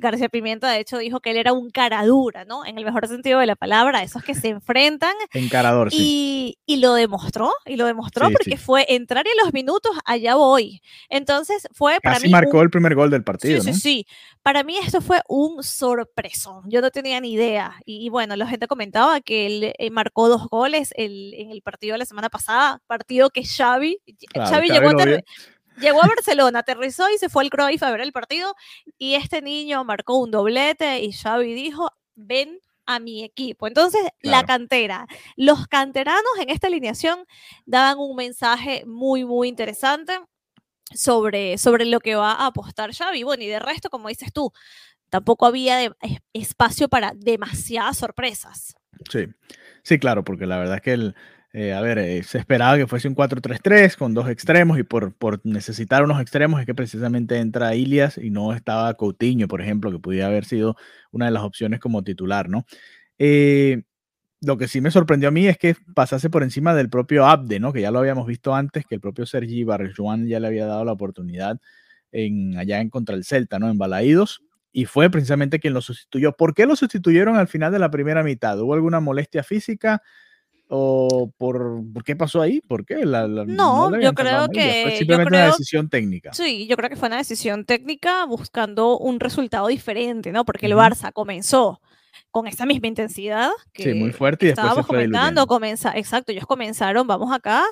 García 0.00 0.28
Pimienta, 0.28 0.70
de 0.70 0.80
hecho, 0.80 0.98
dijo 0.98 1.20
que 1.20 1.30
él 1.30 1.36
era 1.36 1.52
un 1.52 1.70
caradura, 1.70 2.44
¿no? 2.44 2.64
En 2.64 2.78
el 2.78 2.84
mejor 2.84 3.06
sentido 3.06 3.38
de 3.38 3.46
la 3.46 3.56
palabra, 3.56 4.02
esos 4.02 4.22
que 4.22 4.34
se 4.34 4.48
enfrentan. 4.48 5.14
Encarador, 5.32 5.88
y, 5.92 6.58
y 6.66 6.76
lo 6.78 6.94
demostró, 6.94 7.52
y 7.64 7.76
lo 7.76 7.86
demostró 7.86 8.28
porque 8.30 8.56
fue 8.56 8.86
entrar 8.88 9.26
en 9.26 9.44
los 9.44 9.52
minutos, 9.52 9.92
allá 10.04 10.34
voy. 10.34 10.80
Entonces, 11.08 11.68
fue 11.72 11.98
para 12.02 12.16
Casi 12.16 12.28
marcó 12.28 12.62
el 12.62 12.70
primer 12.70 12.94
gol 12.94 13.10
del 13.10 13.24
partido, 13.24 13.62
Sí, 13.62 13.72
sí, 13.72 13.80
sí. 13.80 14.06
Para 14.42 14.62
mí 14.62 14.76
esto 14.78 15.00
fue 15.00 15.20
un 15.28 15.64
sorpreso. 15.64 16.62
Yo 16.66 16.80
no 16.80 16.92
tenía 16.92 17.20
ni 17.20 17.32
idea. 17.32 17.80
Y, 17.84 18.08
bueno, 18.10 18.36
la 18.36 18.46
gente 18.46 18.68
comentaba 18.68 19.20
que 19.20 19.46
él 19.46 19.72
eh, 19.76 19.90
marcó 19.90 20.28
dos 20.28 20.46
goles 20.48 20.90
en 20.96 21.50
el 21.50 21.62
partido 21.62 21.94
de 21.94 21.98
la 21.98 22.04
semana 22.04 22.28
pasada, 22.28 22.80
partido 22.86 23.30
que 23.30 23.42
Xavi, 23.44 23.98
llegó 24.68 26.02
a, 26.02 26.08
Barcelona, 26.08 26.60
aterrizó 26.60 27.10
y 27.10 27.18
se 27.18 27.28
fue 27.28 27.44
al 27.44 27.50
Cruyff 27.50 27.82
a 27.82 27.90
ver 27.90 28.00
el 28.00 28.12
partido 28.12 28.54
y 28.98 29.14
este 29.14 29.42
niño 29.42 29.84
marcó 29.84 30.18
un 30.18 30.30
doblete 30.30 31.00
y 31.00 31.12
Xavi 31.12 31.54
dijo, 31.54 31.90
ven 32.14 32.60
a 32.86 33.00
mi 33.00 33.24
equipo. 33.24 33.66
Entonces, 33.66 34.02
la 34.22 34.44
cantera, 34.44 35.06
los 35.36 35.66
canteranos 35.66 36.30
en 36.40 36.50
esta 36.50 36.68
alineación 36.68 37.26
daban 37.64 37.98
un 37.98 38.16
mensaje 38.16 38.84
muy, 38.86 39.24
muy 39.24 39.48
interesante 39.48 40.18
sobre, 40.94 41.58
sobre 41.58 41.84
lo 41.84 42.00
que 42.00 42.14
va 42.14 42.32
a 42.32 42.46
apostar 42.46 42.94
Xavi. 42.94 43.24
Bueno, 43.24 43.42
y 43.42 43.48
de 43.48 43.58
resto, 43.58 43.90
como 43.90 44.08
dices 44.08 44.32
tú, 44.32 44.52
tampoco 45.10 45.46
había 45.46 45.94
espacio 46.32 46.88
para 46.88 47.12
demasiadas 47.14 47.98
sorpresas. 47.98 48.76
Sí, 49.10 49.26
sí, 49.82 49.98
claro, 49.98 50.24
porque 50.24 50.46
la 50.46 50.58
verdad 50.58 50.76
es 50.76 50.82
que 50.82 50.92
el, 50.92 51.16
eh, 51.58 51.72
a 51.72 51.80
ver, 51.80 51.96
eh, 51.96 52.22
se 52.22 52.36
esperaba 52.36 52.76
que 52.76 52.86
fuese 52.86 53.08
un 53.08 53.14
4-3-3 53.14 53.96
con 53.96 54.12
dos 54.12 54.28
extremos 54.28 54.78
y 54.78 54.82
por, 54.82 55.14
por, 55.14 55.40
necesitar 55.42 56.04
unos 56.04 56.20
extremos 56.20 56.60
es 56.60 56.66
que 56.66 56.74
precisamente 56.74 57.38
entra 57.38 57.74
Ilias 57.74 58.18
y 58.18 58.28
no 58.28 58.52
estaba 58.52 58.92
Coutinho, 58.92 59.48
por 59.48 59.62
ejemplo, 59.62 59.90
que 59.90 59.98
pudiera 59.98 60.26
haber 60.26 60.44
sido 60.44 60.76
una 61.12 61.24
de 61.24 61.30
las 61.30 61.44
opciones 61.44 61.80
como 61.80 62.04
titular, 62.04 62.50
¿no? 62.50 62.66
Eh, 63.16 63.84
lo 64.42 64.58
que 64.58 64.68
sí 64.68 64.82
me 64.82 64.90
sorprendió 64.90 65.30
a 65.30 65.32
mí 65.32 65.46
es 65.46 65.56
que 65.56 65.76
pasase 65.94 66.28
por 66.28 66.42
encima 66.42 66.74
del 66.74 66.90
propio 66.90 67.24
Abde, 67.24 67.58
¿no? 67.58 67.72
Que 67.72 67.80
ya 67.80 67.90
lo 67.90 68.00
habíamos 68.00 68.26
visto 68.26 68.54
antes, 68.54 68.84
que 68.84 68.96
el 68.96 69.00
propio 69.00 69.24
Sergi 69.24 69.64
Barjuan 69.64 70.26
ya 70.26 70.40
le 70.40 70.48
había 70.48 70.66
dado 70.66 70.84
la 70.84 70.92
oportunidad 70.92 71.58
en, 72.12 72.58
allá 72.58 72.82
en 72.82 72.90
contra 72.90 73.16
el 73.16 73.24
Celta, 73.24 73.58
¿no? 73.58 73.70
En 73.70 73.78
Balaídos. 73.78 74.42
Y 74.72 74.84
fue 74.84 75.08
precisamente 75.08 75.58
quien 75.58 75.72
lo 75.72 75.80
sustituyó. 75.80 76.32
¿Por 76.32 76.52
qué 76.52 76.66
lo 76.66 76.76
sustituyeron 76.76 77.36
al 77.36 77.48
final 77.48 77.72
de 77.72 77.78
la 77.78 77.90
primera 77.90 78.22
mitad? 78.22 78.60
¿Hubo 78.60 78.74
alguna 78.74 79.00
molestia 79.00 79.42
física? 79.42 80.02
¿O 80.68 81.30
por, 81.38 81.80
por, 81.92 82.02
qué 82.02 82.16
pasó 82.16 82.42
ahí? 82.42 82.60
¿Por 82.60 82.84
qué? 82.84 82.96
no, 83.04 84.00
yo 84.00 84.12
creo 84.14 84.48
que... 84.48 84.82
Fue 84.82 84.96
simplemente 84.98 85.36
una 85.36 85.46
decisión 85.46 85.88
técnica. 85.88 86.34
Sí, 86.34 86.66
yo 86.66 86.76
creo 86.76 86.90
que 86.90 86.96
fue 86.96 87.06
una 87.06 87.18
decisión 87.18 87.64
técnica 87.64 88.24
buscando 88.24 88.98
un 88.98 89.20
resultado 89.20 89.68
diferente, 89.68 90.32
¿no? 90.32 90.44
Porque 90.44 90.66
el 90.66 90.72
Barça 90.72 91.12
comenzó 91.12 91.80
con 92.32 92.46
esa 92.46 92.66
misma 92.66 92.88
intensidad 92.88 93.50
que 93.72 93.84
sí, 93.84 93.94
muy 93.94 94.12
fuerte 94.12 94.46
y 94.46 94.48
después 94.48 94.64
estábamos 94.64 94.86
comentando, 94.86 95.46
exacto, 95.94 96.32
ellos 96.32 96.46
comenzaron, 96.46 97.06
vamos 97.06 97.32
acá, 97.32 97.64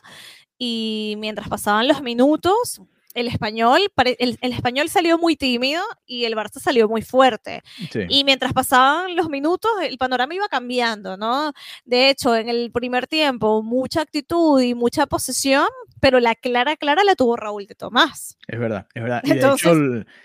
y 0.57 1.17
mientras 1.19 1.49
pasaban 1.49 1.89
los 1.89 2.01
minutos, 2.01 2.81
el 3.15 3.29
español, 3.29 3.81
el, 4.19 4.39
español 4.41 4.89
salió 4.89 5.19
muy 5.19 5.37
tímido 5.37 5.83
y 6.07 6.25
el 6.25 6.35
Barça 6.35 6.61
salió 6.61 6.89
muy 6.89 7.03
fuerte. 7.03 7.63
Y 8.09 8.25
mientras 8.25 8.53
pasaban 8.53 9.17
los 9.17 9.29
minutos, 9.29 9.71
el 9.83 9.97
panorama 9.99 10.35
iba 10.35 10.49
cambiando, 10.49 11.17
¿no? 11.17 11.53
De 11.85 12.11
hecho, 12.11 12.37
en 12.37 12.49
el 12.49 12.71
primer 12.73 13.07
tiempo, 13.07 13.63
mucha 13.63 14.03
actitud 14.03 14.61
y 14.61 14.75
mucha 14.75 15.07
posesión, 15.07 15.67
pero 16.01 16.21
la 16.21 16.35
clara, 16.35 16.77
clara 16.77 17.05
la 17.05 17.15
tuvo 17.15 17.37
Raúl 17.37 17.67
de 17.67 17.75
Tomás. 17.75 18.37
Es 18.47 18.59
verdad, 18.59 18.87
es 18.95 19.03
verdad. 19.03 19.23
Y 19.25 19.31
de 19.31 19.39
hecho, 19.39 19.55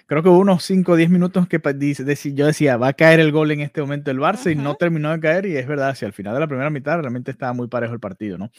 creo 0.08 0.24
que 0.24 0.30
hubo 0.30 0.40
unos 0.40 0.64
5 0.64 0.92
o 0.92 0.96
10 0.96 1.10
minutos 1.10 1.48
que 1.48 1.62
yo 2.34 2.46
decía, 2.48 2.78
va 2.78 2.90
a 2.90 2.94
caer 2.94 3.20
el 3.20 3.32
gol 3.32 3.52
en 3.52 3.62
este 3.62 3.82
momento 3.82 4.12
el 4.12 4.18
Barça 4.18 4.52
y 4.52 4.56
no 4.56 4.76
terminó 4.76 5.12
de 5.12 5.20
caer 5.20 5.46
y 5.46 5.56
es 5.56 5.68
verdad, 5.68 5.96
si 5.96 6.06
al 6.06 6.14
final 6.14 6.34
de 6.34 6.40
la 6.40 6.48
primera 6.48 6.70
mitad 6.70 7.00
realmente 7.00 7.32
estaba 7.32 7.54
muy 7.54 7.68
parejo 7.68 7.94
el 7.94 8.00
partido, 8.00 8.38
¿no? 8.38 8.52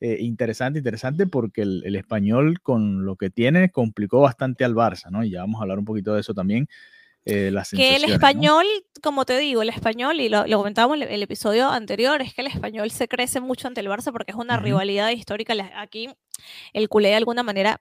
Eh, 0.00 0.18
interesante, 0.20 0.78
interesante, 0.78 1.26
porque 1.26 1.62
el, 1.62 1.96
español 1.96 2.60
con 2.60 3.06
lo 3.06 3.16
que 3.16 3.30
tiene 3.30 3.70
complicó 3.70 4.20
bastante 4.20 4.64
al 4.64 4.74
Barça, 4.74 5.10
¿no? 5.10 5.24
Y 5.24 5.30
ya 5.30 5.40
vamos 5.40 5.58
a 5.58 5.62
hablar 5.62 5.78
un 5.78 5.86
poquito 5.86 6.14
de 6.14 6.20
eso 6.20 6.34
también. 6.34 6.68
Eh, 7.28 7.52
que 7.72 7.96
el 7.96 8.04
español, 8.04 8.64
como 9.02 9.24
te 9.24 9.36
digo, 9.36 9.60
el 9.62 9.70
español, 9.70 10.20
y 10.20 10.28
lo, 10.28 10.44
comentábamos 10.46 10.98
en 10.98 11.10
el, 11.10 11.22
episodio 11.24 11.68
anterior, 11.68 12.22
es 12.22 12.34
que 12.34 12.42
el 12.42 12.46
español 12.46 12.88
se 12.92 13.08
crece 13.08 13.40
mucho 13.40 13.66
ante 13.66 13.80
el 13.80 13.88
Barça 13.88 14.12
porque 14.12 14.30
es 14.30 14.36
una 14.36 14.58
rivalidad 14.58 15.10
histórica. 15.10 15.54
Aquí 15.76 16.08
el 16.72 16.88
culé 16.88 17.08
de 17.08 17.16
alguna 17.16 17.42
manera 17.42 17.80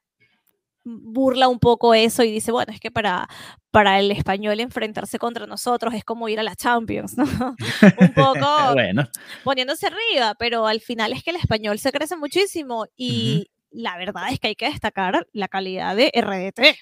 burla 0.86 1.48
un 1.48 1.60
poco 1.60 1.94
eso 1.94 2.24
y 2.24 2.32
dice, 2.32 2.52
bueno, 2.52 2.72
es 2.72 2.80
que 2.80 2.92
para, 2.92 3.28
para 3.72 4.00
el 4.00 4.12
español 4.12 4.60
enfrentarse 4.60 5.18
contra 5.18 5.48
nosotros 5.48 5.94
es 5.96 6.06
como 6.06 6.30
ir 6.30 6.40
a 6.40 6.44
la 6.44 6.56
Champions, 6.56 7.18
¿no? 7.18 7.26
un 8.00 8.14
poco 8.14 8.48
bueno. 8.74 9.10
poniéndose 9.44 9.88
arriba, 9.88 10.36
pero 10.38 10.68
al 10.68 10.80
final 10.80 11.12
es 11.12 11.24
que 11.24 11.32
el 11.32 11.38
español 11.38 11.80
se 11.80 11.92
crece 11.92 12.16
muchísimo 12.16 12.86
y 12.96 13.50
la 13.72 13.98
verdad 13.98 14.32
es 14.32 14.40
que 14.40 14.50
hay 14.50 14.56
que 14.56 14.70
destacar 14.70 15.28
la 15.34 15.48
calidad 15.48 15.96
de 15.96 16.12
RDT 16.16 16.78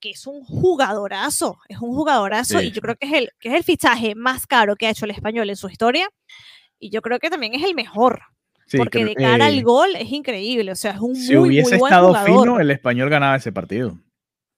que 0.00 0.10
es 0.10 0.26
un 0.26 0.42
jugadorazo, 0.42 1.58
es 1.68 1.78
un 1.78 1.92
jugadorazo 1.94 2.62
y 2.62 2.70
yo 2.70 2.80
creo 2.80 2.96
que 2.96 3.06
es, 3.06 3.12
el, 3.12 3.30
que 3.38 3.50
es 3.50 3.54
el 3.54 3.64
fichaje 3.64 4.14
más 4.14 4.46
caro 4.46 4.74
que 4.74 4.86
ha 4.86 4.90
hecho 4.90 5.04
el 5.04 5.10
español 5.10 5.50
en 5.50 5.56
su 5.56 5.68
historia 5.68 6.08
y 6.78 6.90
yo 6.90 7.02
creo 7.02 7.18
que 7.18 7.28
también 7.28 7.54
es 7.54 7.62
el 7.62 7.74
mejor 7.74 8.22
porque 8.76 9.04
de 9.04 9.14
cara 9.14 9.46
al 9.46 9.62
gol 9.62 9.90
es 9.96 10.10
increíble, 10.10 10.72
o 10.72 10.76
sea, 10.76 10.92
es 10.92 11.00
un 11.00 11.16
si 11.16 11.36
muy, 11.36 11.48
hubiese 11.48 11.72
muy 11.72 11.80
buen 11.80 11.92
estado 11.92 12.14
fino, 12.24 12.60
el 12.60 12.70
español 12.70 13.10
ganaba 13.10 13.36
ese 13.36 13.52
partido. 13.52 13.98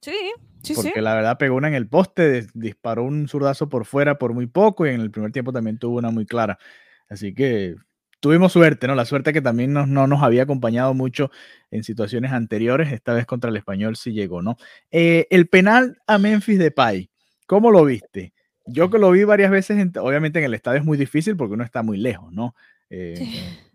Sí, 0.02 0.14
sí, 0.62 0.74
Porque 0.74 1.00
la 1.00 1.14
verdad 1.14 1.38
pegó 1.38 1.56
una 1.56 1.68
en 1.68 1.74
el 1.74 1.88
poste, 1.88 2.46
disparó 2.54 3.04
un 3.04 3.28
zurdazo 3.28 3.68
por 3.68 3.84
fuera 3.84 4.18
por 4.18 4.32
muy 4.34 4.46
poco 4.46 4.86
y 4.86 4.90
en 4.90 5.00
el 5.00 5.10
primer 5.10 5.32
tiempo 5.32 5.52
también 5.52 5.78
tuvo 5.78 5.98
una 5.98 6.10
muy 6.10 6.26
clara. 6.26 6.58
Así 7.08 7.34
que 7.34 7.76
tuvimos 8.22 8.52
suerte, 8.52 8.86
¿no? 8.86 8.94
La 8.94 9.04
suerte 9.04 9.32
que 9.32 9.42
también 9.42 9.72
no 9.72 9.86
nos 9.86 10.22
había 10.22 10.44
acompañado 10.44 10.94
mucho 10.94 11.30
en 11.72 11.82
situaciones 11.82 12.30
anteriores, 12.30 12.92
esta 12.92 13.14
vez 13.14 13.26
contra 13.26 13.50
el 13.50 13.56
español 13.56 13.96
sí 13.96 14.12
llegó, 14.12 14.42
¿no? 14.42 14.56
Eh, 14.92 15.26
el 15.30 15.48
penal 15.48 15.98
a 16.06 16.18
Memphis 16.18 16.58
de 16.58 16.64
Depay, 16.64 17.10
¿cómo 17.46 17.72
lo 17.72 17.84
viste? 17.84 18.32
Yo 18.64 18.90
que 18.90 18.98
lo 18.98 19.10
vi 19.10 19.24
varias 19.24 19.50
veces, 19.50 19.88
obviamente 19.98 20.38
en 20.38 20.44
el 20.44 20.54
estadio 20.54 20.78
es 20.78 20.84
muy 20.84 20.96
difícil 20.96 21.36
porque 21.36 21.54
uno 21.54 21.64
está 21.64 21.82
muy 21.82 21.98
lejos, 21.98 22.32
¿no? 22.32 22.54
Eh, 22.94 23.14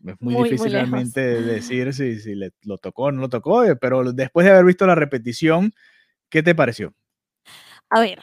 es 0.06 0.16
muy, 0.20 0.44
difícil 0.44 0.72
realmente 0.72 1.20
decir 1.42 1.92
si, 1.92 2.20
si 2.20 2.36
le, 2.36 2.52
lo 2.62 2.78
tocó 2.78 3.06
o 3.06 3.12
no 3.12 3.22
lo 3.22 3.30
tocó, 3.30 3.64
eh, 3.66 3.76
pero 3.76 4.14
después 4.14 4.46
de 4.46 4.52
haber 4.52 4.66
visto 4.66 4.86
la 4.86 4.94
repetición, 4.94 5.74
¿qué 6.30 6.44
te 6.44 6.54
pareció? 6.54 6.94
A 7.90 8.00
ver, 8.00 8.22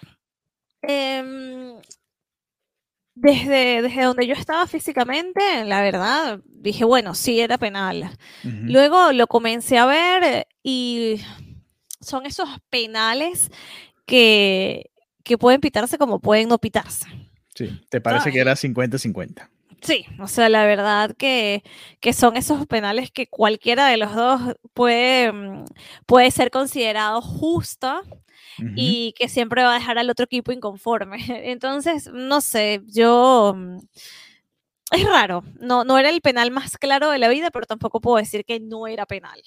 em, 0.83 1.75
desde, 3.17 3.83
desde 3.83 4.03
donde 4.05 4.29
yo 4.29 4.35
estaba 4.35 4.69
físicamente, 4.69 5.65
la 5.65 5.81
verdad, 5.83 6.39
dije, 6.45 6.85
bueno, 6.85 7.17
sí 7.17 7.41
era 7.41 7.59
penal. 7.59 8.17
Luego 8.45 9.11
lo 9.11 9.27
comencé 9.27 9.79
a 9.79 9.87
ver 9.87 10.47
y 10.63 11.21
son 12.01 12.25
esos 12.25 12.49
penales 12.71 13.51
que, 14.07 14.93
que 15.25 15.39
pueden 15.39 15.61
pitarse 15.61 15.99
como 15.99 16.21
pueden 16.21 16.49
no 16.49 16.59
pitarse. 16.59 17.09
Sí, 17.53 17.81
¿te 17.89 18.01
parece 18.01 18.31
que 18.31 18.39
era 18.39 18.55
50-50? 18.55 19.49
Sí, 19.85 20.07
o 20.19 20.27
sea, 20.29 20.49
la 20.49 20.65
verdad 20.65 21.15
que, 21.15 21.63
son 22.15 22.39
esos 22.39 22.67
penales 22.67 23.11
que 23.11 23.27
cualquiera 23.27 23.87
de 23.87 23.99
los 23.99 24.15
dos 24.15 24.41
puede, 24.73 25.31
mm, 25.31 25.67
puede 26.07 26.31
ser 26.31 26.51
considerado 26.51 27.21
justo 27.21 28.03
y 28.77 29.15
que 29.19 29.29
siempre 29.29 29.63
va 29.63 29.73
a 29.73 29.79
dejar 29.79 29.99
al 29.99 30.09
otro 30.09 30.25
equipo 30.25 30.53
inconforme. 30.53 31.19
Entonces, 31.51 32.11
no 32.13 32.41
sé, 32.41 32.81
yo... 32.87 33.55
Mm, 33.55 33.79
es 34.91 35.05
raro, 35.05 35.43
no, 35.61 35.85
no 35.85 35.99
era 35.99 36.09
el 36.09 36.21
penal 36.21 36.51
más 36.51 36.79
claro 36.79 37.11
de 37.11 37.19
la 37.19 37.29
vida, 37.29 37.51
pero 37.51 37.67
tampoco 37.67 38.01
puedo 38.01 38.17
decir 38.17 38.45
que 38.45 38.61
no 38.61 38.87
era 38.87 39.07
penal. 39.07 39.41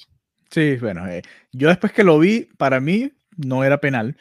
Sí, 0.52 0.76
bueno, 0.78 1.08
eh, 1.08 1.22
yo 1.52 1.70
después 1.70 1.94
que 1.94 2.04
lo 2.04 2.20
vi, 2.20 2.50
para 2.58 2.80
mí 2.80 3.14
no 3.38 3.64
era 3.64 3.80
penal, 3.80 4.18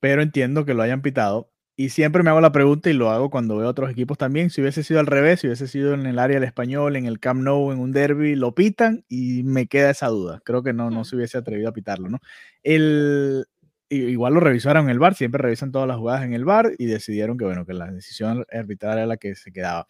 pero 0.00 0.22
entiendo 0.22 0.64
que 0.64 0.74
lo 0.74 0.82
hayan 0.82 1.02
pitado 1.02 1.51
y 1.74 1.88
siempre 1.88 2.22
me 2.22 2.30
hago 2.30 2.40
la 2.40 2.52
pregunta 2.52 2.90
y 2.90 2.92
lo 2.92 3.10
hago 3.10 3.30
cuando 3.30 3.56
veo 3.56 3.68
otros 3.68 3.90
equipos 3.90 4.18
también. 4.18 4.50
Si 4.50 4.60
hubiese 4.60 4.82
sido 4.82 5.00
al 5.00 5.06
revés, 5.06 5.40
si 5.40 5.46
hubiese 5.46 5.66
sido 5.66 5.94
en 5.94 6.04
el 6.04 6.18
área 6.18 6.38
del 6.38 6.46
español, 6.46 6.96
en 6.96 7.06
el 7.06 7.18
Camp 7.18 7.42
Nou, 7.42 7.72
en 7.72 7.78
un 7.78 7.92
derby, 7.92 8.34
lo 8.34 8.54
pitan 8.54 9.04
y 9.08 9.42
me 9.42 9.66
queda 9.66 9.90
esa 9.90 10.08
duda. 10.08 10.42
Creo 10.44 10.62
que 10.62 10.74
no, 10.74 10.90
no 10.90 11.04
se 11.04 11.16
hubiese 11.16 11.38
atrevido 11.38 11.70
a 11.70 11.72
pitarlo, 11.72 12.10
¿no? 12.10 12.18
El, 12.62 13.46
igual 13.88 14.34
lo 14.34 14.40
revisaron 14.40 14.84
en 14.84 14.90
el 14.90 14.98
bar, 14.98 15.14
siempre 15.14 15.40
revisan 15.40 15.72
todas 15.72 15.88
las 15.88 15.96
jugadas 15.96 16.24
en 16.24 16.34
el 16.34 16.44
bar 16.44 16.72
y 16.78 16.86
decidieron 16.86 17.38
que, 17.38 17.44
bueno, 17.46 17.64
que 17.64 17.72
la 17.72 17.90
decisión 17.90 18.44
arbitral 18.52 18.98
era 18.98 19.06
la 19.06 19.16
que 19.16 19.34
se 19.34 19.50
quedaba. 19.50 19.86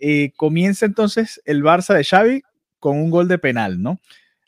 Eh, 0.00 0.32
comienza 0.36 0.84
entonces 0.84 1.40
el 1.44 1.62
Barça 1.62 1.94
de 1.94 2.04
Xavi 2.04 2.42
con 2.80 2.96
un 2.96 3.10
gol 3.10 3.28
de 3.28 3.38
penal, 3.38 3.80
¿no? 3.80 4.00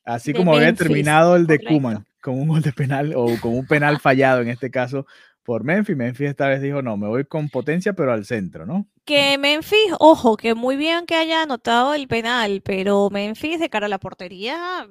Así 0.04 0.32
como 0.32 0.56
había 0.56 0.72
terminado 0.72 1.36
el 1.36 1.46
de 1.46 1.60
Kuman, 1.60 2.06
con 2.20 2.40
un 2.40 2.48
gol 2.48 2.62
de 2.62 2.72
penal 2.72 3.12
o 3.14 3.38
con 3.40 3.54
un 3.54 3.66
penal 3.66 4.00
fallado 4.00 4.40
en 4.40 4.48
este 4.48 4.70
caso 4.70 5.06
por 5.42 5.64
Memphis. 5.64 5.96
Memphis 5.96 6.28
esta 6.28 6.48
vez 6.48 6.62
dijo, 6.62 6.82
no, 6.82 6.96
me 6.96 7.08
voy 7.08 7.24
con 7.24 7.48
potencia, 7.48 7.92
pero 7.92 8.12
al 8.12 8.24
centro, 8.24 8.66
¿no? 8.66 8.86
Que 9.04 9.38
Memphis, 9.38 9.92
ojo, 9.98 10.36
que 10.36 10.54
muy 10.54 10.76
bien 10.76 11.06
que 11.06 11.16
haya 11.16 11.42
anotado 11.42 11.94
el 11.94 12.08
penal, 12.08 12.62
pero 12.64 13.10
Memphis 13.10 13.60
de 13.60 13.70
cara 13.70 13.86
a 13.86 13.88
la 13.88 13.98
portería... 13.98 14.88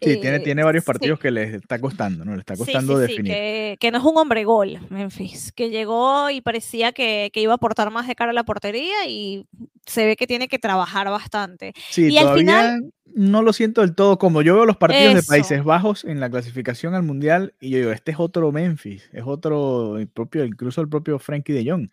Sí, 0.00 0.20
tiene, 0.20 0.40
tiene 0.40 0.62
varios 0.62 0.84
eh, 0.84 0.86
partidos 0.86 1.18
que 1.18 1.30
le 1.30 1.56
está 1.56 1.80
costando, 1.80 2.24
¿no? 2.24 2.34
Le 2.34 2.40
está 2.40 2.56
costando 2.56 2.94
sí, 2.96 3.02
definir. 3.02 3.32
Que, 3.32 3.76
que, 3.80 3.90
no 3.90 3.98
es 3.98 4.04
un 4.04 4.16
hombre 4.16 4.44
gol, 4.44 4.78
Memphis, 4.90 5.52
que 5.52 5.70
llegó 5.70 6.30
y 6.30 6.40
parecía 6.40 6.92
que, 6.92 7.30
que, 7.32 7.40
iba 7.40 7.52
a 7.52 7.56
aportar 7.56 7.90
más 7.90 8.06
de 8.06 8.14
cara 8.14 8.30
a 8.30 8.34
la 8.34 8.44
portería 8.44 9.06
y 9.08 9.46
se 9.86 10.06
ve 10.06 10.16
que 10.16 10.26
tiene 10.26 10.48
que 10.48 10.58
trabajar 10.58 11.08
bastante. 11.10 11.72
Sí, 11.90 12.08
y 12.12 12.18
al 12.18 12.36
final 12.36 12.92
no 13.14 13.42
lo 13.42 13.52
siento 13.52 13.80
del 13.80 13.94
todo 13.94 14.18
como 14.18 14.42
yo 14.42 14.54
veo 14.54 14.66
los 14.66 14.76
partidos 14.76 15.14
de 15.14 15.22
Países 15.22 15.64
Bajos 15.64 16.04
en 16.04 16.20
la 16.20 16.30
clasificación 16.30 16.94
al 16.94 17.02
Mundial 17.02 17.54
y 17.60 17.70
yo 17.70 17.78
digo, 17.78 17.92
este 17.92 18.12
es 18.12 18.20
otro 18.20 18.52
Memphis, 18.52 19.08
es 19.12 19.24
otro, 19.26 19.96
propio, 20.14 20.44
incluso 20.44 20.80
el 20.80 20.88
propio 20.88 21.18
Frankie 21.18 21.52
de 21.52 21.70
Jong. 21.70 21.88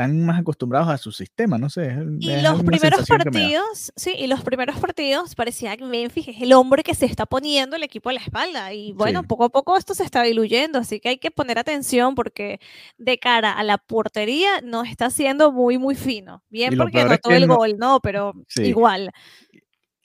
Están 0.00 0.24
más 0.24 0.40
acostumbrados 0.40 0.88
a 0.88 0.96
su 0.96 1.12
sistema, 1.12 1.58
no 1.58 1.68
sé. 1.68 1.94
Y 2.20 2.40
los 2.40 2.62
primeros 2.62 3.06
partidos, 3.06 3.92
sí, 3.94 4.14
y 4.18 4.28
los 4.28 4.42
primeros 4.42 4.78
partidos 4.78 5.34
parecía 5.34 5.76
que 5.76 5.84
Memphis 5.84 6.28
es 6.28 6.40
el 6.40 6.54
hombre 6.54 6.82
que 6.82 6.94
se 6.94 7.04
está 7.04 7.26
poniendo 7.26 7.76
el 7.76 7.82
equipo 7.82 8.08
a 8.08 8.14
la 8.14 8.20
espalda. 8.20 8.72
Y 8.72 8.92
bueno, 8.92 9.24
poco 9.24 9.44
a 9.44 9.48
poco 9.50 9.76
esto 9.76 9.94
se 9.94 10.04
está 10.04 10.22
diluyendo, 10.22 10.78
así 10.78 11.00
que 11.00 11.10
hay 11.10 11.18
que 11.18 11.30
poner 11.30 11.58
atención 11.58 12.14
porque 12.14 12.60
de 12.96 13.18
cara 13.18 13.52
a 13.52 13.62
la 13.62 13.76
portería 13.76 14.62
no 14.62 14.84
está 14.84 15.10
siendo 15.10 15.52
muy, 15.52 15.76
muy 15.76 15.94
fino. 15.94 16.42
Bien, 16.48 16.78
porque 16.78 17.02
anotó 17.02 17.30
el 17.30 17.46
gol, 17.46 17.76
¿no? 17.76 18.00
Pero 18.00 18.32
igual. 18.56 19.10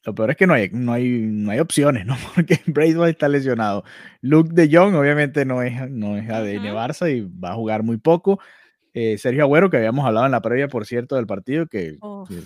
Lo 0.06 0.14
peor 0.14 0.32
es 0.32 0.38
que 0.38 0.46
no 0.46 0.54
hay, 0.54 0.70
no 0.72 0.94
hay, 0.94 1.08
no 1.10 1.52
hay 1.52 1.60
opciones, 1.60 2.06
¿no? 2.06 2.16
Porque 2.36 2.60
Braithwaite 2.68 3.12
está 3.12 3.28
lesionado. 3.28 3.84
Luke 4.22 4.52
de 4.54 4.70
Jong, 4.72 4.94
obviamente, 4.94 5.46
no 5.46 5.64
es, 5.64 5.90
no 5.90 6.16
es 6.16 6.30
ADN 6.30 6.76
Barça 6.76 7.12
y 7.12 7.22
va 7.22 7.52
a 7.52 7.56
jugar 7.56 7.82
muy 7.82 7.98
poco. 7.98 8.40
Eh, 8.98 9.18
Sergio 9.18 9.44
Agüero, 9.44 9.70
que 9.70 9.76
habíamos 9.76 10.06
hablado 10.06 10.26
en 10.26 10.32
la 10.32 10.42
previa, 10.42 10.70
por 10.70 10.86
cierto, 10.86 11.18
del 11.18 11.28
partido, 11.28 11.68
que, 11.68 11.98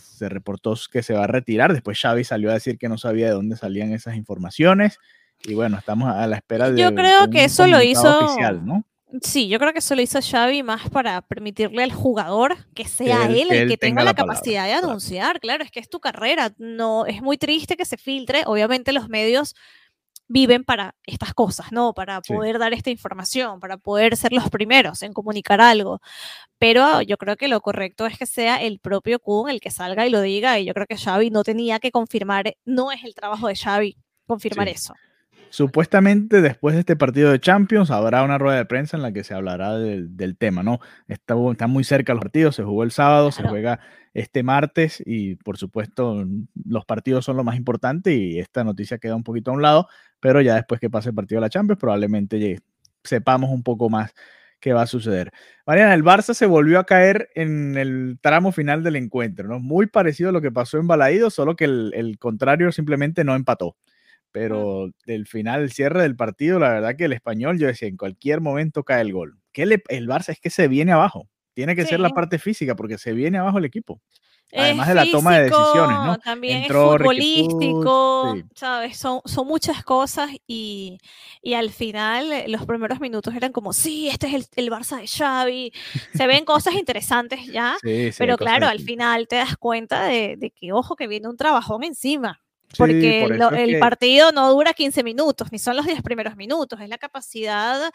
se 0.01 0.29
reportó 0.29 0.73
que 0.91 1.03
se 1.03 1.13
va 1.13 1.25
a 1.25 1.27
retirar. 1.27 1.73
Después 1.73 1.99
Xavi 2.01 2.23
salió 2.23 2.49
a 2.49 2.55
decir 2.55 2.79
que 2.79 2.89
no 2.89 2.97
sabía 2.97 3.27
de 3.27 3.33
dónde 3.33 3.55
salían 3.55 3.93
esas 3.93 4.15
informaciones. 4.15 4.97
Y 5.43 5.53
bueno, 5.53 5.77
estamos 5.77 6.11
a 6.11 6.25
la 6.25 6.37
espera 6.37 6.71
de. 6.71 6.81
Yo 6.81 6.95
creo 6.95 7.29
que 7.29 7.43
eso 7.43 7.67
lo 7.67 7.79
hizo. 7.83 8.25
Oficial, 8.25 8.65
¿no? 8.65 8.83
Sí, 9.21 9.47
yo 9.47 9.59
creo 9.59 9.73
que 9.73 9.79
eso 9.79 9.93
lo 9.93 10.01
hizo 10.01 10.19
Xavi 10.21 10.63
más 10.63 10.89
para 10.89 11.21
permitirle 11.21 11.83
al 11.83 11.91
jugador 11.91 12.57
que 12.73 12.85
sea 12.85 13.27
él, 13.27 13.47
el 13.51 13.69
que, 13.69 13.77
tenga, 13.77 14.03
la, 14.03 14.15
capacidad 14.15 14.65
de 14.65 14.73
anunciar. 14.73 15.39
Claro. 15.39 15.63
es 15.63 15.69
que 15.69 15.79
es 15.79 15.89
tu 15.89 15.99
carrera. 15.99 16.51
No, 16.57 17.05
es 17.05 17.21
muy 17.21 17.37
triste 17.37 17.77
que 17.77 17.85
se 17.85 17.97
filtre. 17.97 18.41
Obviamente 18.47 18.91
los 18.91 19.07
medios 19.07 19.55
viven 20.29 20.63
para 20.63 20.95
estas 21.03 21.33
cosas, 21.33 21.71
¿no? 21.71 21.93
Para 21.93 22.21
poder 22.21 22.59
dar 22.59 22.71
esta 22.71 22.91
información, 22.91 23.59
para 23.59 23.77
poder 23.77 24.15
ser 24.15 24.31
los 24.31 24.49
primeros 24.49 25.01
en 25.01 25.11
comunicar 25.11 25.59
algo. 25.59 25.99
Pero 26.59 27.01
yo 27.01 27.17
creo 27.17 27.35
que 27.35 27.47
lo 27.47 27.59
correcto 27.61 28.05
es 28.05 28.17
que 28.17 28.25
sea 28.25 28.61
el 28.61 28.79
propio 28.79 29.19
Kun 29.19 29.49
el 29.49 29.59
que 29.59 29.71
salga 29.71 30.05
y 30.05 30.11
lo 30.11 30.21
diga. 30.21 30.59
Y 30.59 30.65
yo 30.65 30.73
creo 30.73 30.85
que 30.85 30.97
Xavi 30.97 31.31
no 31.31 31.43
tenía 31.43 31.79
que 31.79 31.91
confirmar, 31.91 32.55
no 32.63 32.91
es 32.91 33.03
el 33.03 33.15
trabajo 33.15 33.47
de 33.47 33.55
Xavi 33.55 33.97
confirmar 34.25 34.69
eso. 34.69 34.93
Supuestamente 35.51 36.41
después 36.41 36.75
de 36.75 36.81
este 36.81 36.95
partido 36.95 37.31
de 37.31 37.39
Champions 37.39 37.91
habrá 37.91 38.23
una 38.23 38.37
rueda 38.37 38.57
de 38.57 38.65
prensa 38.65 38.97
en 38.97 39.03
la 39.03 39.11
que 39.11 39.23
se 39.23 39.33
hablará 39.33 39.77
del, 39.77 40.15
del 40.15 40.37
tema, 40.37 40.63
¿no? 40.63 40.79
Está, 41.07 41.35
está, 41.51 41.67
muy 41.67 41.83
cerca 41.83 42.13
los 42.13 42.21
partidos, 42.21 42.55
se 42.55 42.63
jugó 42.63 42.83
el 42.83 42.91
sábado, 42.91 43.31
claro. 43.31 43.43
se 43.43 43.49
juega 43.49 43.79
este 44.13 44.43
martes 44.43 45.01
y 45.05 45.35
por 45.35 45.57
supuesto 45.57 46.25
los 46.65 46.85
partidos 46.85 47.25
son 47.25 47.37
lo 47.37 47.43
más 47.43 47.55
importante 47.55 48.13
y 48.13 48.39
esta 48.39 48.63
noticia 48.63 48.97
queda 48.97 49.15
un 49.15 49.23
poquito 49.23 49.51
a 49.51 49.53
un 49.55 49.61
lado, 49.61 49.87
pero 50.19 50.41
ya 50.41 50.55
después 50.55 50.79
que 50.79 50.89
pase 50.89 51.09
el 51.09 51.15
partido 51.15 51.39
de 51.39 51.45
la 51.45 51.49
Champions 51.49 51.79
probablemente 51.79 52.59
sepamos 53.03 53.49
un 53.49 53.63
poco 53.63 53.89
más 53.89 54.13
qué 54.59 54.73
va 54.73 54.83
a 54.83 54.87
suceder. 54.87 55.31
Mariana, 55.65 55.93
el 55.93 56.03
Barça 56.03 56.33
se 56.33 56.45
volvió 56.45 56.79
a 56.79 56.85
caer 56.85 57.29
en 57.35 57.77
el 57.77 58.19
tramo 58.21 58.51
final 58.51 58.83
del 58.83 58.97
encuentro, 58.97 59.47
¿no? 59.47 59.59
Muy 59.59 59.87
parecido 59.87 60.29
a 60.29 60.33
lo 60.33 60.41
que 60.41 60.51
pasó 60.51 60.77
en 60.77 60.87
Balaído, 60.87 61.29
solo 61.29 61.55
que 61.55 61.65
el, 61.65 61.91
el 61.95 62.19
contrario 62.19 62.71
simplemente 62.71 63.23
no 63.23 63.35
empató. 63.35 63.77
Pero 64.31 64.91
del 65.05 65.25
final, 65.27 65.61
el 65.63 65.71
cierre 65.71 66.01
del 66.03 66.15
partido, 66.15 66.59
la 66.59 66.69
verdad 66.69 66.95
que 66.95 67.05
el 67.05 67.13
español, 67.13 67.57
yo 67.57 67.67
decía, 67.67 67.87
en 67.87 67.97
cualquier 67.97 68.41
momento 68.41 68.83
cae 68.83 69.01
el 69.01 69.13
gol. 69.13 69.39
Que 69.51 69.65
le, 69.65 69.81
el 69.89 70.07
Barça 70.07 70.29
es 70.29 70.39
que 70.39 70.49
se 70.49 70.67
viene 70.67 70.91
abajo. 70.91 71.27
Tiene 71.53 71.75
que 71.75 71.83
sí. 71.83 71.89
ser 71.89 71.99
la 71.99 72.11
parte 72.11 72.37
física 72.39 72.75
porque 72.75 72.97
se 72.97 73.13
viene 73.13 73.37
abajo 73.37 73.57
el 73.57 73.65
equipo. 73.65 74.01
Además 74.51 74.87
es 74.87 74.89
de 74.89 74.95
la 74.95 75.01
físico, 75.01 75.17
toma 75.19 75.37
de 75.37 75.43
decisiones, 75.43 75.97
¿no? 75.99 76.17
También 76.17 76.57
Entró 76.63 76.95
es 76.95 77.01
futbolístico, 77.01 78.33
sí. 78.35 78.43
¿sabes? 78.55 78.97
Son, 78.97 79.21
son 79.25 79.47
muchas 79.47 79.83
cosas 79.83 80.31
y, 80.47 80.97
y, 81.41 81.53
al 81.53 81.69
final 81.69 82.31
eh, 82.31 82.45
los 82.47 82.65
primeros 82.65 82.99
minutos 82.99 83.35
eran 83.35 83.51
como, 83.51 83.73
sí, 83.73 84.07
este 84.07 84.27
es 84.27 84.33
el, 84.33 84.45
el 84.55 84.71
Barça 84.71 84.99
de 84.99 85.07
Xavi. 85.07 85.71
Se 86.15 86.25
ven 86.25 86.45
cosas 86.45 86.73
interesantes 86.73 87.45
ya, 87.45 87.77
Sí, 87.81 88.09
pero 88.17 88.37
claro, 88.37 88.67
al 88.67 88.79
final 88.79 89.27
te 89.27 89.35
das 89.35 89.55
cuenta 89.55 90.05
de, 90.05 90.35
de 90.37 90.49
que, 90.49 90.71
ojo, 90.73 90.95
que 90.95 91.07
viene 91.07 91.27
un 91.27 91.37
trabajón 91.37 91.83
encima. 91.83 92.41
Sí, 92.71 92.75
Porque 92.77 93.25
por 93.39 93.55
el 93.57 93.71
que- 93.71 93.79
partido 93.79 94.31
no 94.31 94.47
dura 94.51 94.73
15 94.73 95.03
minutos, 95.03 95.51
ni 95.51 95.57
son 95.57 95.75
los 95.75 95.87
10 95.87 96.03
primeros 96.03 96.35
minutos, 96.35 96.79
es 96.79 96.87
la 96.87 96.99
capacidad 96.99 97.91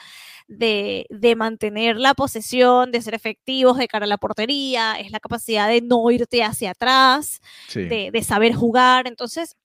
de, 0.49 1.07
de 1.11 1.37
mantener 1.37 1.97
la 1.97 2.15
posesión, 2.15 2.91
de 2.91 3.01
ser 3.01 3.15
efectivos 3.15 3.79
de 3.79 3.87
cara 3.87 4.05
a 4.05 4.09
la 4.09 4.19
portería, 4.19 4.95
es 4.99 5.13
la 5.13 5.21
capacidad 5.21 5.69
de 5.69 5.81
no 5.81 6.11
irte 6.11 6.43
hacia 6.43 6.73
atrás, 6.73 7.41
sí. 7.69 7.83
de, 7.85 8.11
de 8.13 8.23
saber 8.25 8.53
jugar. 8.55 9.07
Entonces, 9.07 9.57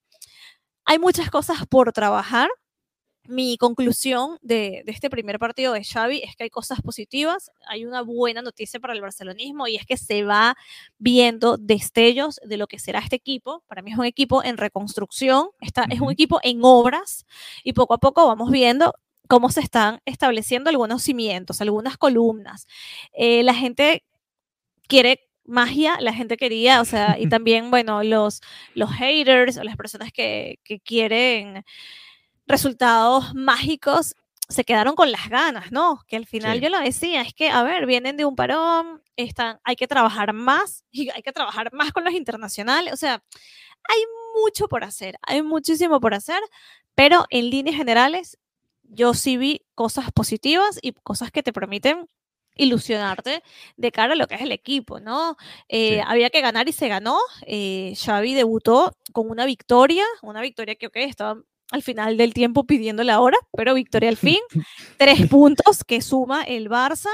hay 0.86 1.00
muchas 1.00 1.30
cosas 1.32 1.66
por 1.68 1.92
trabajar. 1.92 2.50
Mi 3.32 3.58
conclusión 3.58 4.40
de, 4.42 4.82
de 4.86 4.92
este 4.92 5.08
primer 5.08 5.38
partido 5.38 5.74
de 5.74 5.84
Xavi 5.84 6.24
es 6.24 6.36
que 6.36 6.46
hay 6.46 6.50
cosas 6.50 6.82
positivas, 6.82 7.52
hay 7.68 7.86
una 7.86 8.02
buena 8.02 8.42
noticia 8.42 8.80
para 8.80 8.94
el 8.94 9.02
barcelonismo 9.02 9.68
y 9.68 9.76
es 9.76 9.86
que 9.86 9.98
se 9.98 10.24
va 10.24 10.56
viendo 10.98 11.56
destellos 11.58 12.40
de 12.44 12.58
lo 12.58 12.66
que 12.66 12.80
será 12.80 12.98
este 12.98 13.18
equipo. 13.18 13.64
Para 13.68 13.84
mí 13.84 13.92
es 13.92 14.00
un 14.00 14.06
equipo 14.06 14.44
en 14.44 14.58
reconstrucción, 14.58 15.50
está, 15.62 15.86
es 15.92 16.02
un 16.02 16.12
equipo 16.12 16.40
en 16.42 16.62
obras 16.64 17.28
y 17.64 17.74
poco 17.74 17.94
a 17.94 18.00
poco 18.00 18.26
vamos 18.26 18.50
viendo 18.50 18.96
cómo 19.28 19.52
se 19.52 19.62
están 19.62 20.00
estableciendo 20.06 20.72
algunos 20.72 21.04
cimientos, 21.04 21.62
algunas 21.62 21.98
columnas. 21.98 22.66
Eh, 23.14 23.44
la 23.44 23.54
gente 23.54 24.04
quiere 24.88 25.30
magia, 25.46 25.98
la 26.00 26.14
gente 26.14 26.36
quería, 26.36 26.82
o 26.82 26.86
sea, 26.86 27.18
y 27.20 27.30
también, 27.30 27.70
bueno, 27.70 28.04
los, 28.04 28.42
los 28.74 28.92
haters 28.92 29.58
o 29.58 29.64
las 29.64 29.78
personas 29.78 30.12
que, 30.12 30.60
que 30.64 30.80
quieren 30.80 31.64
resultados 32.50 33.34
mágicos 33.36 34.16
se 34.50 34.64
quedaron 34.66 34.96
con 34.96 35.12
las 35.12 35.30
ganas, 35.30 35.72
¿no? 35.72 36.00
Que 36.08 36.16
al 36.16 36.26
final 36.26 36.58
Sí. 36.58 36.64
yo 36.64 36.70
lo 36.70 36.80
decía, 36.80 37.22
es 37.22 37.34
que, 37.36 37.50
a 37.52 37.62
ver, 37.64 37.86
vienen 37.86 38.18
de 38.18 38.26
un 38.26 38.36
parón, 38.36 39.02
están, 39.16 39.60
hay 39.64 39.76
que 39.76 39.88
trabajar 39.88 40.34
más, 40.34 40.84
y 40.92 41.10
hay 41.12 41.22
que 41.22 41.32
trabajar 41.32 41.72
más 41.74 41.92
con 41.94 42.04
los 42.04 42.14
internacionales, 42.14 42.92
o 42.94 42.98
sea, 42.98 43.24
hay 43.84 44.02
mucho 44.44 44.68
por 44.68 44.84
hacer, 44.84 45.18
hay 45.22 45.42
muchísimo 45.44 46.00
por 46.02 46.14
hacer, 46.16 46.42
pero 46.96 47.26
en 47.30 47.50
líneas 47.52 47.76
generales 47.78 48.38
yo 48.84 49.14
sí 49.14 49.38
vi 49.38 49.62
cosas 49.76 50.12
positivas 50.12 50.80
y 50.82 50.94
cosas 50.94 51.32
que 51.32 51.44
te 51.44 51.54
permiten 51.54 52.08
ilusionarte 52.56 53.44
de 53.78 53.92
cara 53.92 54.14
a 54.14 54.16
lo 54.16 54.28
que 54.28 54.36
es 54.36 54.42
el 54.42 54.52
equipo, 54.52 55.00
¿no? 55.00 55.38
Eh, 55.68 55.98
Sí. 56.00 56.02
Había 56.08 56.30
que 56.30 56.42
ganar 56.42 56.68
y 56.68 56.74
se 56.74 56.88
ganó. 56.88 57.18
Eh, 57.46 57.94
Xavi 57.96 58.34
debutó 58.34 58.98
con 59.14 59.30
una 59.30 59.46
victoria, 59.46 60.04
una 60.24 60.42
victoria 60.42 60.76
que, 60.76 60.88
ok, 60.88 60.96
estaba 60.98 61.40
al 61.72 61.84
final 61.84 62.18
del 62.18 62.34
tiempo 62.34 62.66
pidiendo 62.66 63.04
la 63.04 63.20
hora, 63.20 63.38
pero 63.52 63.74
victoria 63.74 64.10
al 64.10 64.18
fin. 64.18 64.40
Tres 64.98 65.28
puntos 65.28 65.84
que 65.86 66.02
suma 66.02 66.44
el 66.44 66.70
Barça. 66.70 67.10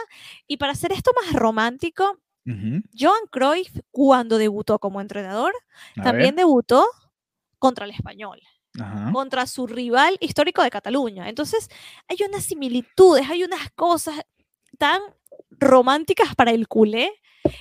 Y 0.48 0.58
para 0.58 0.72
hacer 0.74 0.92
esto 0.92 1.12
más 1.24 1.34
romántico, 1.34 2.20
Ujú. 2.48 2.82
Johan 2.98 3.28
Cruyff, 3.32 3.80
cuando 3.92 4.38
debutó 4.38 4.78
como 4.80 5.02
entrenador, 5.02 5.52
A 5.98 6.04
también 6.04 6.36
ver. 6.36 6.44
debutó 6.46 6.86
contra 7.58 7.86
el 7.86 7.92
español 7.92 8.40
Ajá. 8.80 9.12
contra 9.12 9.48
su 9.48 9.66
rival 9.66 10.18
histórico 10.20 10.62
de 10.62 10.70
Cataluña. 10.70 11.28
Entonces, 11.28 11.70
hay 12.08 12.18
unas 12.28 12.44
similitudes, 12.44 13.28
hay 13.30 13.44
unas 13.44 13.72
cosas 13.72 14.22
tan 14.78 15.02
románticas 15.50 16.36
para 16.36 16.52
el 16.52 16.68
culé. 16.68 17.12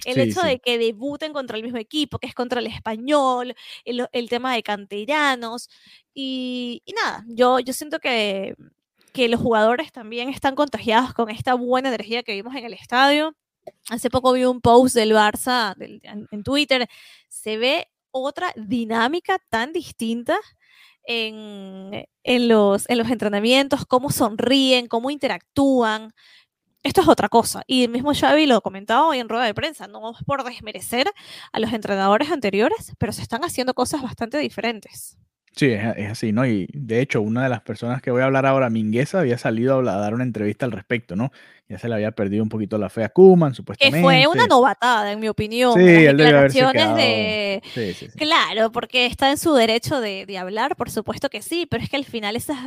El 0.04 0.14
Sí, 0.14 0.20
hecho 0.20 0.40
sí. 0.42 0.48
de 0.48 0.58
que 0.58 0.78
debuten 0.78 1.32
contra 1.32 1.56
el 1.56 1.62
mismo 1.62 1.78
equipo, 1.78 2.18
que 2.18 2.26
es 2.26 2.34
contra 2.34 2.60
el 2.60 2.66
español, 2.66 3.54
el, 3.84 4.06
el 4.12 4.28
tema 4.28 4.54
de 4.54 4.62
canteranos. 4.62 5.68
Y, 6.14 6.82
y 6.84 6.92
nada, 6.92 7.24
yo, 7.28 7.58
yo 7.60 7.72
siento 7.72 7.98
que, 7.98 8.54
que 9.12 9.28
los 9.28 9.40
jugadores 9.40 9.92
también 9.92 10.28
están 10.28 10.54
contagiados 10.54 11.14
con 11.14 11.30
esta 11.30 11.54
buena 11.54 11.88
energía 11.88 12.22
que 12.22 12.34
vimos 12.34 12.54
en 12.54 12.64
el 12.64 12.74
estadio. 12.74 13.34
Hace 13.88 14.10
poco 14.10 14.32
vi 14.32 14.44
un 14.44 14.60
post 14.60 14.94
del 14.94 15.12
Barça 15.12 15.74
del- 15.76 16.00
en, 16.02 16.26
en 16.30 16.42
Twitter. 16.42 16.88
Se 17.28 17.56
ve 17.56 17.88
otra 18.10 18.52
dinámica 18.56 19.38
tan 19.48 19.72
distinta 19.72 20.38
en, 21.06 22.06
en 22.22 22.48
los, 22.48 22.88
en 22.88 22.98
los 22.98 23.10
entrenamientos, 23.10 23.84
cómo 23.86 24.10
sonríen, 24.10 24.86
cómo 24.86 25.10
interactúan. 25.10 26.12
Esto 26.84 27.00
es 27.00 27.08
otra 27.08 27.28
cosa. 27.28 27.62
Y 27.66 27.82
el 27.84 27.90
mismo 27.90 28.12
Xavi 28.14 28.46
lo 28.46 28.60
comentaba 28.60 29.08
hoy 29.08 29.18
en 29.18 29.28
rueda 29.28 29.44
de 29.46 29.54
prensa. 29.54 29.88
No 29.88 30.12
es 30.12 30.22
por 30.24 30.44
desmerecer 30.44 31.10
a 31.50 31.58
los 31.58 31.72
entrenadores 31.72 32.30
anteriores, 32.30 32.92
pero 32.98 33.10
se 33.12 33.22
están 33.22 33.42
haciendo 33.42 33.74
cosas 33.74 34.02
bastante 34.02 34.38
diferentes. 34.38 35.16
Sí, 35.56 35.66
es, 35.66 36.10
así, 36.10 36.32
¿no? 36.32 36.44
Y 36.44 36.66
de 36.72 37.00
hecho, 37.00 37.22
una 37.22 37.44
de 37.44 37.48
las 37.48 37.62
personas 37.62 38.02
que 38.02 38.10
voy 38.10 38.22
a 38.22 38.24
hablar 38.24 38.44
ahora, 38.44 38.70
Mingueza, 38.70 39.20
había 39.20 39.38
salido 39.38 39.72
a, 39.72 39.76
hablar- 39.76 39.94
a 39.96 40.00
dar 40.00 40.12
una 40.14 40.24
entrevista 40.24 40.66
al 40.66 40.72
respecto, 40.72 41.14
¿no? 41.14 41.30
Ya 41.68 41.78
se 41.78 41.88
le 41.88 41.94
había 41.94 42.10
perdido 42.10 42.42
un 42.42 42.48
poquito 42.48 42.76
la 42.76 42.90
fe 42.90 43.04
a 43.04 43.08
Kuman, 43.08 43.52
Que 43.52 43.56
supuestamente. 43.56 44.00
fue 44.02 44.26
una 44.26 44.46
novatada, 44.48 45.12
en 45.12 45.20
mi 45.20 45.28
opinión. 45.28 45.72
Sí, 45.74 45.80
él 45.80 46.16
declaraciones 46.16 46.96
de, 46.96 47.62
Sí, 47.72 47.94
sí, 47.94 48.08
sí. 48.12 48.18
Claro, 48.18 48.72
porque 48.72 49.06
está 49.06 49.30
en 49.30 49.38
su 49.38 49.54
derecho 49.54 50.00
de, 50.00 50.26
de 50.26 50.38
hablar, 50.38 50.74
por 50.76 50.90
supuesto 50.90 51.30
que 51.30 51.40
sí, 51.40 51.66
pero 51.70 51.82
es 51.84 51.88
que 51.88 51.96
al 51.96 52.04
final 52.04 52.34
esas 52.36 52.58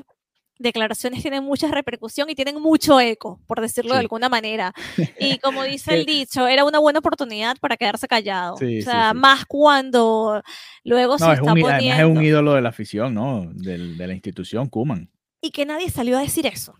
declaraciones 0.60 1.22
tienen 1.22 1.43
mucha 1.43 1.67
repercusión 1.70 2.30
y 2.30 2.36
tienen 2.36 2.62
mucho 2.62 3.00
eco, 3.00 3.39
por 3.48 3.62
decirlo 3.62 3.93
de 3.93 4.00
alguna 4.00 4.30
manera. 4.30 4.74
Y 5.20 5.38
como 5.39 5.63
dice 5.63 5.93
el 5.96 6.06
dicho, 6.06 6.48
era 6.48 6.63
una 6.65 6.80
buena 6.80 7.00
oportunidad 7.00 7.58
para 7.60 7.78
quedarse 7.78 8.08
callado. 8.08 8.58
Sí, 8.58 8.80
o 8.80 8.84
sea, 8.84 9.12
sí. 9.12 9.17
más 9.17 9.46
cuando 9.46 10.41
luego 10.84 11.13
No, 11.13 11.26
se 11.26 11.26
es 11.34 11.39
está 11.39 11.54
un, 11.54 11.60
además 11.60 11.82
es 11.82 11.89
un 12.06 12.13
poniendo 12.13 12.22
ídolo 12.22 12.54
de 12.54 12.62
la 12.62 12.70
afición, 12.70 13.13
¿no? 13.13 13.48
De 13.54 13.78
la 14.08 14.13
institución, 14.13 14.67
Kuman. 14.70 15.10
y 15.41 15.52
que 15.52 15.65
nadie 15.65 15.89
salió 15.89 16.17
a 16.17 16.22
decir 16.22 16.46
eso. 16.46 16.76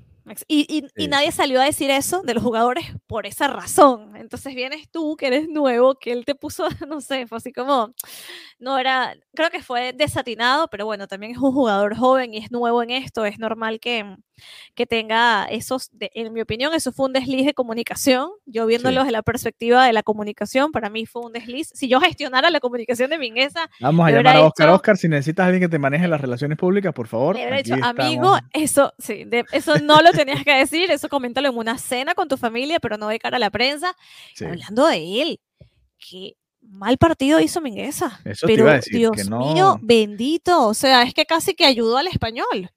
Y, 0.48 0.66
y- 0.70 0.88
y 0.98 1.08
nadie 1.08 1.32
salió 1.32 1.62
a 1.62 1.66
decir 1.66 1.90
eso 1.92 2.22
de 2.24 2.34
los 2.34 2.44
jugadores 2.44 2.86
por 3.08 3.26
esa 3.26 3.48
razón. 3.48 4.16
Entonces 4.18 4.56
vienes 4.56 4.90
tú, 4.92 5.16
que 5.18 5.28
eres 5.28 5.48
nuevo, 5.50 5.96
que 5.96 6.12
él 6.12 6.26
te 6.26 6.36
puso, 6.36 6.68
no 6.88 7.02
sé, 7.02 7.28
fue 7.28 7.38
así 7.38 7.54
como, 7.54 7.94
no 8.60 8.78
era, 8.80 9.16
creo 9.36 9.50
que 9.52 9.63
fue 9.63 9.94
desatinado, 9.94 10.70
pero 10.70 10.86
bueno, 10.86 11.08
también 11.08 11.34
es 11.34 11.38
un 11.40 11.54
jugador 11.54 11.96
joven 11.98 12.34
y 12.34 12.38
es 12.40 12.52
nuevo 12.52 12.84
en 12.84 12.92
esto, 12.92 13.26
es 13.26 13.40
normal 13.40 13.80
que, 13.80 14.16
que 14.76 14.86
tenga 14.86 15.45
esos, 15.45 15.89
de- 15.93 16.12
en 16.13 16.32
mi 16.34 16.41
opinión, 16.41 16.73
eso 16.73 16.91
fue 16.91 17.08
un 17.08 17.13
desliz 17.13 17.45
de 17.45 17.54
comunicación. 17.54 18.30
Yo 18.45 18.65
viéndolo 18.65 19.02
desde 19.02 19.12
la 19.12 19.23
perspectiva 19.23 19.86
de 19.86 19.93
la 19.93 20.04
comunicación, 20.04 20.71
para 20.71 20.89
mí 20.89 21.06
fue 21.06 21.21
un 21.23 21.34
desliz. 21.34 21.69
Si 21.73 21.88
yo 21.88 22.00
gestionara 22.00 22.50
la 22.50 22.60
comunicación 22.60 23.10
de 23.10 23.17
Mingueza, 23.17 23.69
Vamos 23.80 24.08
a 24.08 24.12
llamar 24.12 24.36
a 24.38 24.45
Oscar. 24.45 24.67
dicho- 24.67 24.76
Oscar, 24.76 24.97
si 24.97 25.08
necesitas 25.08 25.43
a 25.43 25.47
alguien 25.47 25.62
que 25.62 25.69
te 25.69 25.80
maneje 25.80 26.08
las 26.08 26.21
relaciones 26.21 26.58
públicas, 26.58 26.93
por 26.93 27.08
favor. 27.08 27.36
Le 27.36 27.43
aquí 27.45 27.71
amigo, 27.71 28.36
estamos". 28.38 28.41
eso, 28.54 28.93
sí, 29.00 29.23
de- 29.26 29.45
eso 29.52 29.78
no 29.80 30.02
lo 30.02 30.12
tenías 30.12 30.43
que 30.43 30.54
decir, 30.56 30.89
eso 30.91 31.10
coméntalo 31.10 31.50
en 31.50 31.58
una 31.58 31.78
cena 31.78 32.13
con 32.15 32.28
tu 32.28 32.38
familia, 32.38 32.80
pero 32.80 32.97
no 32.97 33.08
de 33.08 33.19
cara 33.19 33.38
a 33.38 33.39
la 33.39 33.50
prensa. 33.50 33.95
Sí. 34.36 34.45
Hablando 34.45 34.86
de 34.88 35.21
él, 35.21 35.39
qué 35.97 36.36
mal 36.62 36.97
partido 36.97 37.39
hizo 37.39 37.62
Mingueza. 37.62 38.19
Eso 38.26 38.45
te 38.45 38.54
pero 38.54 38.63
iba 38.65 38.71
a 38.71 38.76
decir, 38.76 38.91
que 38.93 38.97
Dios 38.97 39.30
no- 39.30 39.54
mío, 39.54 39.80
bendito, 39.82 40.67
o 40.67 40.73
sea, 40.73 41.04
es 41.04 41.13
que 41.13 41.26
casi 41.26 41.54
que 41.56 41.65
ayudó 41.65 41.97
al 41.97 42.08
español. 42.08 42.69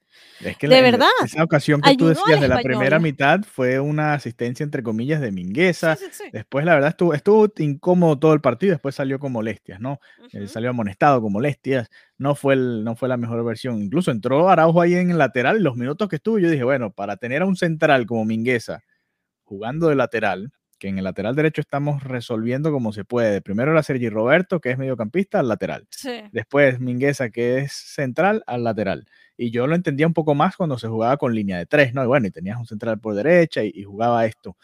Es 0.42 0.56
que 0.56 0.68
de 0.68 0.76
la- 0.76 0.82
verdad, 0.82 1.08
esa 1.22 1.44
ocasión 1.44 1.82
que 1.82 1.90
tú 1.96 2.08
decías 2.08 2.40
de 2.40 2.48
la 2.48 2.54
primera 2.62 2.98
mitad 2.98 3.40
fue 3.42 3.78
una 3.78 4.14
asistencia 4.14 4.64
entre 4.64 4.82
comillas 4.82 5.20
de 5.20 5.32
Mingueza. 5.32 5.96
Sí, 5.96 6.06
sí, 6.10 6.22
sí. 6.24 6.30
Después, 6.32 6.64
la 6.64 6.74
verdad, 6.74 6.90
estuvo, 6.90 7.12
estuvo 7.12 7.52
incómodo 7.58 8.18
todo 8.18 8.32
el 8.32 8.40
partido. 8.40 8.72
Después 8.72 8.94
salió 8.94 9.18
con 9.18 9.32
molestias, 9.32 9.80
¿no? 9.80 10.00
Ujú. 10.34 10.46
salió 10.48 10.70
amonestado 10.70 11.20
con 11.20 11.32
molestias. 11.32 11.90
No 12.16 12.34
fue, 12.34 12.54
el, 12.54 12.84
no 12.84 12.96
fue 12.96 13.08
la 13.10 13.18
mejor 13.18 13.44
versión. 13.44 13.82
Incluso 13.82 14.10
entró 14.10 14.48
Araujo 14.48 14.80
ahí 14.80 14.94
en 14.94 15.10
el 15.10 15.18
lateral. 15.18 15.62
Los 15.62 15.76
minutos 15.76 16.08
que 16.08 16.16
estuvo, 16.16 16.38
yo 16.38 16.48
dije, 16.48 16.64
bueno, 16.64 16.90
para 16.90 17.16
tener 17.18 17.42
a 17.42 17.46
un 17.46 17.56
central 17.56 18.06
como 18.06 18.24
Mingueza 18.24 18.82
jugando 19.44 19.88
de 19.88 19.96
lateral, 19.96 20.52
que 20.80 20.88
en 20.88 20.98
el 20.98 21.04
lateral 21.04 21.36
derecho 21.36 21.60
estamos 21.60 22.02
resolviendo 22.02 22.72
como 22.72 22.92
se 22.92 23.04
puede. 23.04 23.40
Primero 23.42 23.70
era 23.70 23.82
Sergi 23.84 24.08
Roberto, 24.08 24.60
que 24.60 24.70
es 24.70 24.78
mediocampista, 24.78 25.38
al 25.38 25.48
lateral. 25.48 25.86
Después 26.32 26.80
Mingueza, 26.80 27.30
que 27.30 27.58
es 27.58 27.72
central, 27.72 28.42
al 28.48 28.64
lateral. 28.64 29.06
Y 29.36 29.52
yo 29.52 29.66
lo 29.68 29.76
entendía 29.76 30.06
un 30.06 30.14
poco 30.14 30.34
más 30.34 30.56
cuando 30.56 30.78
se 30.78 30.88
jugaba 30.88 31.18
con 31.18 31.34
línea 31.34 31.58
de 31.58 31.66
tres, 31.66 31.94
¿no? 31.94 32.02
Y 32.02 32.06
bueno, 32.06 32.26
y 32.26 32.30
tenías 32.32 32.58
un 32.58 32.66
central 32.66 32.98
por 32.98 33.14
derecha 33.14 33.62
y, 33.62 33.84
jugaba 33.84 34.26
esto. 34.26 34.56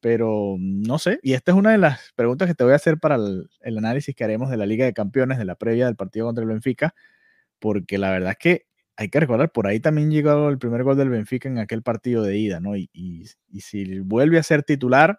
Pero 0.00 0.56
no 0.58 0.98
sé, 0.98 1.20
y 1.22 1.34
esta 1.34 1.52
es 1.52 1.58
una 1.58 1.70
de 1.70 1.78
las 1.78 2.12
preguntas 2.16 2.48
que 2.48 2.54
te 2.54 2.64
voy 2.64 2.72
a 2.72 2.76
hacer 2.76 2.98
para 2.98 3.16
el, 3.16 3.48
el 3.60 3.78
análisis 3.78 4.16
que 4.16 4.24
haremos 4.24 4.50
de 4.50 4.56
la 4.56 4.66
Liga 4.66 4.84
de 4.84 4.94
Campeones, 4.94 5.38
de 5.38 5.44
la 5.44 5.54
previa 5.54 5.86
del 5.86 5.96
partido 5.96 6.26
contra 6.26 6.42
el 6.42 6.48
Benfica, 6.48 6.94
porque 7.60 7.98
la 7.98 8.10
verdad 8.10 8.32
es 8.32 8.38
que 8.38 8.66
hay 8.96 9.08
que 9.08 9.20
recordar, 9.20 9.50
por 9.52 9.66
ahí 9.66 9.80
también 9.80 10.10
llegó 10.10 10.48
el 10.48 10.58
primer 10.58 10.82
gol 10.84 10.96
del 10.96 11.08
Benfica 11.08 11.48
en 11.48 11.58
aquel 11.58 11.82
partido 11.82 12.22
de 12.22 12.36
ida, 12.36 12.60
¿no? 12.60 12.76
Y, 12.76 12.90
y, 12.92 13.26
si 13.60 14.00
vuelve 14.00 14.38
a 14.38 14.42
ser 14.42 14.62
titular, 14.62 15.18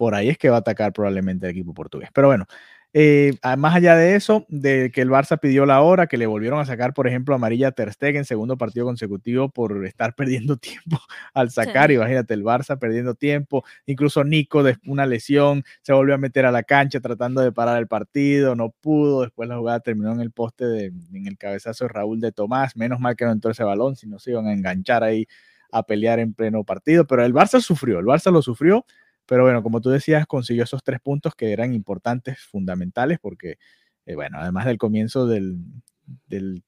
por 0.00 0.14
ahí 0.14 0.30
es 0.30 0.38
que 0.38 0.48
va 0.48 0.56
a 0.56 0.60
atacar 0.60 0.94
probablemente 0.94 1.44
el 1.44 1.52
equipo 1.52 1.74
portugués. 1.74 2.08
Pero 2.14 2.28
bueno, 2.28 2.46
eh, 2.94 3.34
más 3.58 3.74
allá 3.74 3.96
de 3.96 4.14
eso, 4.16 4.46
de 4.48 4.90
que 4.90 5.02
el 5.02 5.10
Barça 5.10 5.38
pidió 5.38 5.66
la 5.66 5.82
hora, 5.82 6.06
que 6.06 6.16
le 6.16 6.26
volvieron 6.26 6.58
a 6.58 6.64
sacar, 6.64 6.94
por 6.94 7.06
ejemplo, 7.06 7.34
amarilla 7.34 7.68
a 7.68 7.72
Ter 7.72 7.92
Stegen, 7.92 8.24
segundo 8.24 8.56
partido 8.56 8.86
consecutivo 8.86 9.50
por 9.50 9.84
estar 9.84 10.14
perdiendo 10.16 10.56
tiempo 10.56 10.98
al 11.34 11.50
sacar. 11.50 11.90
Imagínate, 11.90 12.32
el 12.32 12.42
Barça 12.42 12.78
perdiendo 12.78 13.14
tiempo. 13.14 13.62
Incluso 13.84 14.24
Nico, 14.24 14.62
de 14.62 14.78
una 14.86 15.04
lesión, 15.04 15.64
se 15.82 15.92
volvió 15.92 16.14
a 16.14 16.18
meter 16.18 16.46
a 16.46 16.50
la 16.50 16.62
cancha 16.62 17.00
tratando 17.00 17.42
de 17.42 17.52
parar 17.52 17.76
el 17.76 17.86
partido, 17.86 18.56
no 18.56 18.70
pudo. 18.70 19.20
Después 19.20 19.50
la 19.50 19.58
jugada 19.58 19.80
terminó 19.80 20.12
en 20.12 20.20
el 20.22 20.30
poste, 20.30 20.64
de, 20.64 20.86
en 21.12 21.26
el 21.26 21.36
cabezazo 21.36 21.84
de 21.84 21.88
Raúl 21.88 22.20
de 22.20 22.32
Tomás. 22.32 22.74
Menos 22.74 23.00
mal 23.00 23.16
que 23.16 23.26
no 23.26 23.32
entró 23.32 23.50
ese 23.50 23.64
balón, 23.64 23.96
si 23.96 24.06
no 24.06 24.18
se 24.18 24.30
iban 24.30 24.46
a 24.46 24.54
enganchar 24.54 25.04
ahí 25.04 25.26
a 25.72 25.82
pelear 25.82 26.20
en 26.20 26.32
pleno 26.32 26.64
partido. 26.64 27.06
Pero 27.06 27.22
el 27.22 27.34
Barça 27.34 27.60
sufrió, 27.60 27.98
el 27.98 28.06
Barça 28.06 28.32
lo 28.32 28.40
sufrió 28.40 28.86
pero 29.30 29.44
bueno, 29.44 29.62
como 29.62 29.80
tú 29.80 29.90
decías, 29.90 30.26
consiguió 30.26 30.64
esos 30.64 30.82
tres 30.82 30.98
puntos 31.00 31.36
que 31.36 31.52
eran 31.52 31.72
importantes, 31.72 32.40
fundamentales, 32.40 33.20
porque, 33.20 33.58
eh, 34.04 34.16
bueno, 34.16 34.38
además 34.40 34.66
del 34.66 34.76
comienzo 34.76 35.28
del, 35.28 35.62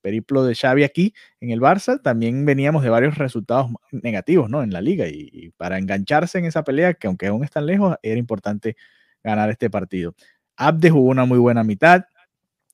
periplo 0.01 0.45
de 0.45 0.55
Xavi 0.55 0.85
aquí 0.85 1.13
en 1.41 1.51
el 1.51 1.61
Barça, 1.61 2.01
también 2.01 2.45
veníamos 2.45 2.85
de 2.85 2.89
varios 2.89 3.19
resultados 3.19 3.69
negativos, 3.91 4.49
¿no? 4.49 4.63
En 4.63 4.73
la 4.73 4.81
liga 4.81 5.09
y, 5.09 5.53
para 5.57 5.77
engancharse 5.77 6.39
en 6.39 6.45
esa 6.45 6.63
pelea, 6.63 6.95
que 6.95 7.09
aunque 7.09 7.27
aún 7.27 7.43
están 7.43 7.67
lejos, 7.67 7.97
era 8.01 8.17
importante 8.17 8.77
ganar 9.25 9.51
este 9.51 9.69
partido. 9.69 10.15
Abde 10.55 10.91
jugó 10.91 11.11
una 11.11 11.25
muy 11.25 11.39
buena 11.39 11.65
mitad, 11.65 12.05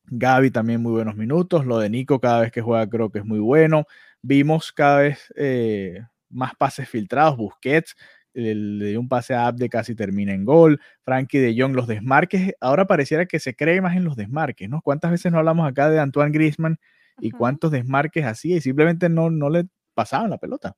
Gaby 0.05 0.51
también 0.51 0.83
muy 0.83 0.93
buenos 0.93 1.17
minutos, 1.17 1.65
lo 1.65 1.79
de 1.79 1.89
Nico 1.89 2.21
cada 2.21 2.43
vez 2.43 2.53
que 2.53 2.61
juega 2.61 2.87
creo 2.91 3.09
que 3.11 3.21
es 3.21 3.25
muy 3.25 3.39
bueno, 3.39 3.87
vimos 4.21 4.71
cada 4.71 4.99
vez 5.01 5.33
eh, 5.35 6.05
más 6.29 6.55
pases 6.57 6.91
filtrados, 6.91 7.39
Busquets 7.39 7.97
le 8.35 8.87
dio 8.87 9.01
un 9.01 9.09
pase 9.09 9.35
a 9.35 9.47
Abde, 9.47 9.69
casi 9.69 9.95
termina 9.95 10.33
en 10.33 10.45
gol. 10.45 10.81
Frankie 11.03 11.39
de 11.39 11.55
Jong, 11.61 11.75
los 11.75 11.87
desmarques, 11.87 12.53
ahora 12.61 12.87
pareciera 12.87 13.27
que 13.27 13.41
se 13.41 13.55
cree 13.55 13.81
más 13.81 13.97
en 13.97 14.05
los 14.05 14.17
desmarques, 14.17 14.69
¿no? 14.69 14.81
¿Cuántas 14.83 15.11
veces 15.11 15.33
no 15.33 15.39
hablamos 15.39 15.69
acá 15.69 15.91
de 15.91 15.99
Antoine 15.99 16.33
Griezmann 16.33 16.79
y 17.21 17.31
cuántos 17.31 17.71
desmarques 17.71 18.25
hacía 18.25 18.57
y 18.57 18.61
simplemente 18.61 19.09
no, 19.09 19.31
no 19.31 19.51
le 19.51 19.67
pasaban 19.95 20.31
la 20.31 20.39
pelota? 20.39 20.77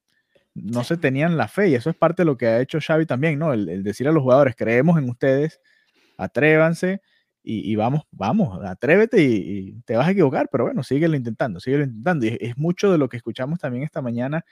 No 0.55 0.85
se 0.85 0.97
tenían 0.97 1.37
la 1.37 1.49
fe 1.49 1.69
y 1.69 1.75
eso 1.75 1.91
es 1.91 1.97
parte 1.97 2.23
de 2.23 2.27
lo 2.27 2.37
que 2.37 2.47
ha 2.47 2.61
hecho 2.61 2.79
Xavi 2.81 3.07
también, 3.07 3.39
¿no? 3.39 3.53
El, 3.53 3.83
decir 3.83 4.09
a 4.09 4.13
los 4.13 4.23
jugadores, 4.23 4.57
creemos 4.57 4.99
en 4.99 5.09
ustedes, 5.09 5.61
atrévanse 6.17 7.01
y, 7.43 7.75
vamos, 7.75 8.03
vamos, 8.11 8.63
atrévete 8.65 9.23
y, 9.23 9.81
te 9.87 9.97
vas 9.97 10.09
a 10.09 10.11
equivocar, 10.11 10.49
pero 10.53 10.65
bueno, 10.65 10.83
síguelo 10.83 11.17
intentando, 11.17 11.59
síguelo 11.59 11.85
intentando. 11.85 12.27
Y 12.27 12.37
es 12.41 12.59
mucho 12.59 12.93
de 12.93 12.99
lo 12.99 13.09
que 13.09 13.17
escuchamos 13.17 13.59
también 13.59 13.83
esta 13.85 14.03
mañana 14.03 14.45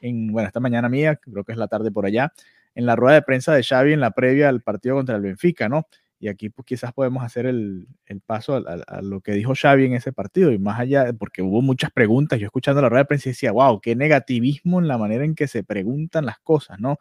en, 0.00 0.32
bueno, 0.32 0.46
esta 0.46 0.60
mañana 0.60 0.88
mía, 0.88 1.16
creo 1.16 1.44
que 1.44 1.52
es 1.52 1.58
la 1.58 1.68
tarde 1.68 1.90
por 1.90 2.06
allá, 2.06 2.32
en 2.74 2.86
la 2.86 2.96
rueda 2.96 3.16
de 3.16 3.22
prensa 3.22 3.54
de 3.54 3.62
Xavi 3.62 3.92
en 3.92 4.00
la 4.00 4.12
previa 4.12 4.48
al 4.48 4.62
partido 4.62 4.96
contra 4.96 5.16
el 5.16 5.22
Benfica, 5.22 5.68
¿no? 5.68 5.86
Y 6.18 6.28
aquí 6.28 6.50
pues, 6.50 6.66
quizás 6.66 6.92
podemos 6.92 7.24
hacer 7.24 7.46
el, 7.46 7.88
paso 8.26 8.56
a, 8.56 9.00
lo 9.00 9.22
que 9.22 9.32
dijo 9.32 9.54
Xavi 9.54 9.86
en 9.86 9.94
ese 9.94 10.12
partido 10.12 10.52
y 10.52 10.58
más 10.58 10.78
allá, 10.78 11.12
porque 11.14 11.40
hubo 11.40 11.62
muchas 11.62 11.90
preguntas, 11.92 12.38
yo 12.38 12.46
escuchando 12.46 12.82
la 12.82 12.90
rueda 12.90 13.04
de 13.04 13.06
prensa 13.06 13.30
decía, 13.30 13.52
wow, 13.52 13.80
qué 13.80 13.96
negativismo 13.96 14.80
en 14.80 14.88
la 14.88 14.98
manera 14.98 15.24
en 15.24 15.34
que 15.34 15.48
se 15.48 15.64
preguntan 15.64 16.26
las 16.26 16.38
cosas, 16.40 16.78
¿no? 16.78 16.98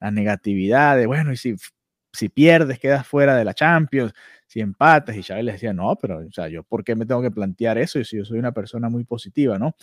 La 0.00 0.10
negatividad 0.10 0.96
de, 0.96 1.06
bueno, 1.06 1.32
y 1.32 1.36
si, 1.36 1.54
pierdes, 2.28 2.80
quedas 2.80 3.06
fuera 3.06 3.36
de 3.36 3.44
la 3.44 3.54
Champions, 3.54 4.12
si 4.48 4.60
empatas, 4.60 5.16
y 5.16 5.22
Xavi 5.22 5.44
le 5.44 5.52
decía, 5.52 5.72
no, 5.72 5.96
pero, 5.96 6.18
o 6.18 6.32
sea, 6.32 6.48
yo, 6.48 6.64
¿por 6.64 6.82
qué 6.82 6.96
me 6.96 7.06
tengo 7.06 7.22
que 7.22 7.30
plantear 7.30 7.78
eso? 7.78 8.00
Y 8.00 8.04
si 8.04 8.16
yo 8.16 8.24
soy 8.24 8.38
una 8.38 8.52
persona 8.52 8.88
muy 8.88 9.04
positiva, 9.04 9.58
¿no? 9.58 9.76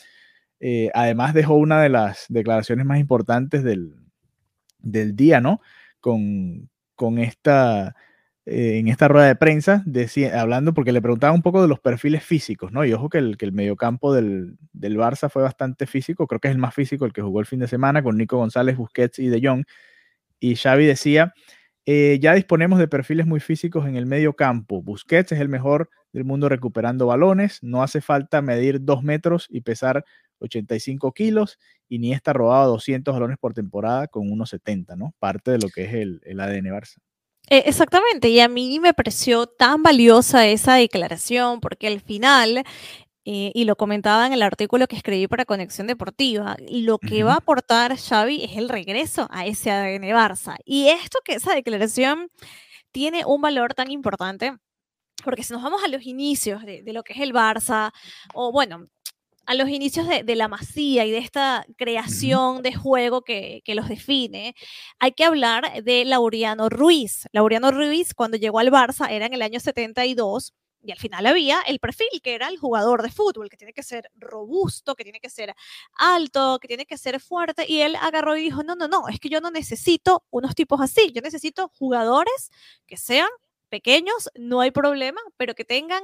Eh, 0.66 0.90
además 0.94 1.34
dejó 1.34 1.56
una 1.56 1.82
de 1.82 1.90
las 1.90 2.26
declaraciones 2.30 2.86
más 2.86 2.98
importantes 2.98 3.66
del, 3.66 3.98
día, 4.80 5.42
¿no? 5.42 5.60
Con, 6.00 6.70
con 6.96 7.18
esta, 7.20 7.98
eh, 8.46 8.78
en 8.78 8.88
esta 8.88 9.10
rueda 9.10 9.28
de 9.28 9.36
prensa, 9.36 9.84
decía, 9.86 10.40
hablando 10.40 10.74
porque 10.74 10.94
le 10.94 11.02
preguntaba 11.02 11.34
un 11.34 11.42
poco 11.42 11.62
de 11.62 11.68
los 11.68 11.82
perfiles 11.82 12.24
físicos, 12.24 12.72
¿no? 12.72 12.86
Y 12.86 12.94
ojo 12.94 13.10
que 13.10 13.18
el, 13.18 13.36
que 13.36 13.44
el 13.44 13.52
mediocampo 13.52 14.14
del, 14.14 14.56
del, 14.72 14.98
Barça 14.98 15.30
fue 15.30 15.44
bastante 15.44 15.86
físico, 15.86 16.28
creo 16.28 16.40
que 16.40 16.48
es 16.48 16.54
el 16.54 16.60
más 16.60 16.74
físico, 16.74 17.04
el 17.06 17.12
que 17.12 17.22
jugó 17.22 17.42
el 17.42 17.46
fin 17.46 17.60
de 17.60 17.68
semana 17.68 18.02
con 18.02 18.16
Nico 18.18 18.38
González, 18.38 18.78
Busquets 18.78 19.20
y 19.20 19.28
De 19.28 19.46
Jong. 19.46 19.66
Y 20.40 20.56
Xavi 20.56 20.86
decía, 20.86 21.34
eh, 21.86 22.20
ya 22.22 22.34
disponemos 22.36 22.80
de 22.80 22.88
perfiles 22.88 23.26
muy 23.26 23.42
físicos 23.42 23.86
en 23.86 23.98
el 23.98 24.06
medio 24.06 24.34
campo. 24.34 24.82
Busquets 24.82 25.34
es 25.34 25.42
el 25.42 25.50
mejor 25.50 25.90
del 26.14 26.24
mundo 26.24 26.48
recuperando 26.48 27.08
balones, 27.08 27.62
no 27.64 27.84
hace 27.84 28.00
falta 28.00 28.42
medir 28.42 28.80
dos 28.82 29.04
metros 29.04 29.48
y 29.50 29.60
pesar 29.62 30.06
85 30.44 31.12
kilos, 31.12 31.58
y 31.90 32.00
ni 32.00 32.14
está 32.14 32.34
robado 32.34 32.72
200 32.72 33.14
balones 33.14 33.38
por 33.38 33.54
temporada 33.54 34.08
con 34.08 34.32
unos 34.32 34.50
70, 34.50 34.96
¿no? 34.96 35.14
Parte 35.20 35.52
de 35.52 35.60
lo 35.60 35.70
que 35.70 35.86
es 35.86 35.94
el, 35.94 36.22
el 36.26 36.40
ADN 36.40 36.66
Barça. 36.66 36.98
Eh, 37.50 37.64
exactamente, 37.66 38.30
y 38.30 38.40
a 38.40 38.48
mí 38.48 38.80
me 38.80 38.94
pareció 38.94 39.48
tan 39.48 39.84
valiosa 39.84 40.48
esa 40.48 40.76
declaración 40.76 41.60
porque 41.60 41.88
al 41.88 42.00
final, 42.00 42.64
eh, 43.26 43.52
y 43.54 43.66
lo 43.66 43.76
comentaba 43.76 44.26
en 44.26 44.34
el 44.34 44.42
artículo 44.42 44.88
que 44.88 44.96
escribí 44.96 45.28
para 45.28 45.46
Conexión 45.46 45.88
Deportiva, 45.88 46.56
lo 46.70 47.00
que 47.00 47.24
va 47.24 47.34
a 47.34 47.38
aportar 47.38 47.98
Xavi 47.98 48.44
es 48.44 48.58
el 48.58 48.70
regreso 48.70 49.28
a 49.30 49.46
ese 49.46 49.72
ADN 49.72 50.04
Barça. 50.16 50.56
Y 50.66 50.88
esto 50.88 51.20
que 51.24 51.36
esa 51.36 51.54
declaración 51.54 52.30
tiene 52.92 53.26
un 53.26 53.42
valor 53.42 53.74
tan 53.74 53.92
importante, 53.92 54.54
porque 55.24 55.44
si 55.44 55.54
nos 55.54 55.64
vamos 55.64 55.84
a 55.84 55.90
los 55.90 56.04
inicios 56.04 56.64
de, 56.64 56.82
de, 56.82 56.94
lo 56.94 57.04
que 57.04 57.14
es 57.14 57.20
el 57.20 57.34
Barça, 57.34 57.92
o 58.34 58.52
bueno, 58.54 58.88
a 59.46 59.56
los 59.56 59.70
inicios 59.70 60.08
de, 60.08 60.36
la 60.36 60.48
masía 60.48 61.06
y 61.06 61.12
de 61.12 61.18
esta 61.18 61.66
creación 61.78 62.62
de 62.62 62.74
juego 62.74 63.24
que, 63.24 63.62
los 63.68 63.90
define, 63.90 64.56
hay 65.00 65.12
que 65.12 65.26
hablar 65.26 65.84
de 65.84 66.06
Laureano 66.06 66.70
Ruiz. 66.70 67.28
Laureano 67.32 67.72
Ruiz, 67.72 68.14
cuando 68.14 68.38
llegó 68.38 68.60
al 68.60 68.72
Barça, 68.72 69.10
era 69.10 69.26
en 69.26 69.34
el 69.34 69.42
año 69.42 69.60
72. 69.60 70.54
Y 70.86 70.92
al 70.92 70.98
final 70.98 71.26
había 71.26 71.62
el 71.62 71.80
perfil, 71.80 72.22
que 72.22 72.36
era 72.36 72.50
el 72.50 72.58
jugador 72.58 73.04
de 73.04 73.10
fútbol, 73.10 73.50
que 73.50 73.56
tiene 73.56 73.72
que 73.72 73.84
ser 73.84 74.10
robusto, 74.16 74.96
que 74.96 75.06
tiene 75.06 75.22
que 75.22 75.30
ser 75.30 75.56
alto, 75.94 76.60
que 76.60 76.68
tiene 76.68 76.86
que 76.86 76.98
ser 76.98 77.22
fuerte. 77.22 77.66
Y 77.68 77.82
él 77.82 77.96
agarró 77.96 78.36
y 78.36 78.44
dijo, 78.44 78.64
no, 78.64 78.76
no, 78.76 78.90
no, 78.90 79.08
es 79.08 79.20
que 79.20 79.30
yo 79.30 79.40
no 79.40 79.50
necesito 79.50 80.26
unos 80.30 80.56
tipos 80.56 80.82
así, 80.82 81.14
yo 81.14 81.22
necesito 81.22 81.72
jugadores 81.80 82.52
que 82.86 82.98
sean 82.98 83.30
pequeños, 83.74 84.30
no 84.36 84.62
hay 84.62 84.70
problema, 84.70 85.20
pero 85.36 85.56
que 85.56 85.66
tengan 85.66 86.04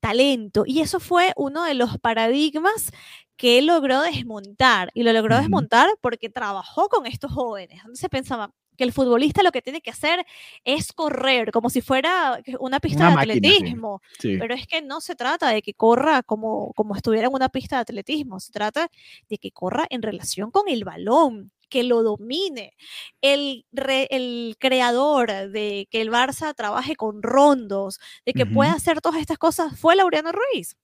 talento. 0.00 0.64
Y 0.66 0.80
eso 0.80 1.00
fue 1.00 1.34
uno 1.36 1.64
de 1.64 1.74
los 1.74 1.98
paradigmas 1.98 2.92
que 3.36 3.58
él 3.58 3.66
logró 3.66 4.00
desmontar. 4.00 4.90
Y 4.94 5.02
lo 5.02 5.12
logró 5.12 5.36
desmontar 5.36 5.90
porque 6.00 6.30
trabajó 6.30 6.88
con 6.88 7.04
estos 7.04 7.30
jóvenes. 7.30 7.82
Donde 7.82 7.98
se 7.98 8.08
pensaba 8.08 8.54
que 8.78 8.84
el 8.84 8.92
futbolista 8.92 9.42
lo 9.42 9.52
que 9.52 9.60
tiene 9.60 9.82
que 9.82 9.90
hacer 9.90 10.24
es 10.64 10.94
correr, 10.94 11.52
como 11.52 11.68
si 11.68 11.82
fuera 11.82 12.40
una 12.58 12.80
pista 12.80 13.08
de 13.08 13.20
atletismo. 13.20 14.00
Pero 14.22 14.54
es 14.54 14.66
que 14.66 14.80
no 14.80 15.02
se 15.02 15.14
trata 15.14 15.50
de 15.50 15.60
que 15.60 15.74
corra 15.74 16.22
como, 16.22 16.72
como 16.72 16.96
estuviera 16.96 17.26
en 17.26 17.34
una 17.34 17.50
pista 17.50 17.76
de 17.76 17.82
atletismo, 17.82 18.40
se 18.40 18.50
trata 18.50 18.90
de 19.28 19.36
que 19.36 19.50
corra 19.50 19.86
en 19.90 20.00
relación 20.00 20.50
con 20.50 20.66
el 20.68 20.84
balón, 20.84 21.52
que 21.70 21.84
lo 21.84 22.02
domine. 22.02 22.74
El, 23.22 23.64
el 24.10 24.56
creador 24.58 25.30
de 25.50 25.88
que 25.90 26.02
el 26.02 26.10
Barça 26.10 26.54
trabaje 26.54 26.96
con 26.96 27.22
rondos, 27.22 27.98
de 28.26 28.34
que 28.34 28.46
pueda 28.46 28.72
hacer 28.72 29.00
todas 29.00 29.20
estas 29.20 29.38
cosas, 29.38 29.78
fue 29.78 29.96
Laureano 29.96 30.32
Ruiz. 30.32 30.76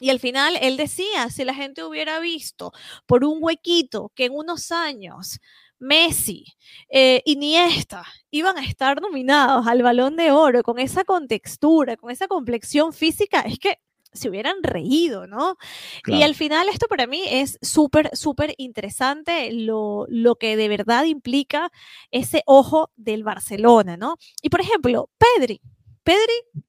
Y 0.00 0.10
al 0.10 0.20
final 0.20 0.56
él 0.60 0.76
decía, 0.76 1.28
si 1.30 1.44
la 1.44 1.54
gente 1.54 1.82
hubiera 1.82 2.20
visto 2.20 2.72
por 3.06 3.24
un 3.24 3.38
huequito 3.40 4.12
que 4.14 4.26
en 4.26 4.34
unos 4.34 4.70
años 4.70 5.40
Messi, 5.80 6.44
eh, 6.88 7.22
Iniesta 7.24 8.04
iban 8.30 8.58
a 8.58 8.64
estar 8.64 9.00
nominados 9.00 9.66
al 9.66 9.82
balón 9.82 10.16
de 10.16 10.32
oro 10.32 10.62
con 10.62 10.78
esa 10.78 11.04
contextura, 11.04 11.96
con 11.96 12.10
esa 12.10 12.28
complexión 12.28 12.92
física, 12.92 13.40
es 13.40 13.58
que 13.58 13.78
se 14.18 14.28
hubieran 14.28 14.56
reído, 14.62 15.26
¿no? 15.26 15.56
Y 16.06 16.22
al 16.22 16.34
final 16.34 16.68
esto 16.68 16.86
para 16.88 17.06
mí 17.06 17.22
es 17.28 17.58
súper, 17.62 18.10
súper 18.14 18.54
interesante 18.58 19.52
lo, 19.52 20.06
lo, 20.08 20.36
que 20.36 20.56
de 20.56 20.68
verdad 20.68 21.04
implica 21.04 21.70
ese 22.10 22.42
ojo 22.46 22.90
del 22.96 23.24
Barcelona, 23.24 23.96
¿no? 23.96 24.16
Y 24.42 24.50
por 24.50 24.60
ejemplo, 24.60 25.08
Pedri, 25.18 25.60
Pedri 26.02 26.64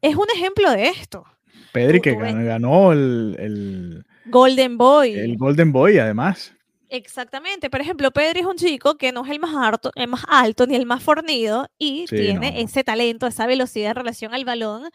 es 0.00 0.16
un 0.16 0.26
ejemplo 0.34 0.70
de 0.70 0.88
esto. 0.88 1.24
Pedri 1.72 2.00
que 2.00 2.14
ganó, 2.14 2.92
el, 2.92 4.04
Golden 4.26 4.78
Boy. 4.78 5.12
El 5.14 5.36
Golden 5.36 5.72
Boy, 5.72 5.98
además. 5.98 6.54
Exactamente. 6.96 7.70
Por 7.70 7.80
ejemplo, 7.80 8.12
Pedri 8.12 8.40
es 8.40 8.46
un 8.46 8.54
chico 8.56 8.96
que 8.96 9.10
no 9.10 9.24
es 9.24 9.30
el 9.32 9.40
más 9.40 9.52
alto, 9.56 9.90
el 9.96 10.06
más 10.06 10.24
alto 10.28 10.64
ni 10.68 10.76
el 10.76 10.86
más 10.86 11.02
fornido 11.02 11.66
y 11.76 12.06
Sí, 12.06 12.14
tiene 12.16 12.52
no. 12.52 12.56
ese 12.58 12.84
talento, 12.84 13.26
esa 13.26 13.46
velocidad 13.46 13.90
en 13.90 13.96
relación 13.96 14.32
al 14.32 14.44
balón. 14.44 14.88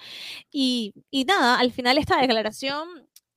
Y, 0.49 0.93
y 1.11 1.25
nada, 1.25 1.59
al 1.59 1.73
final 1.73 1.97
esta 1.97 2.21
declaración 2.21 2.87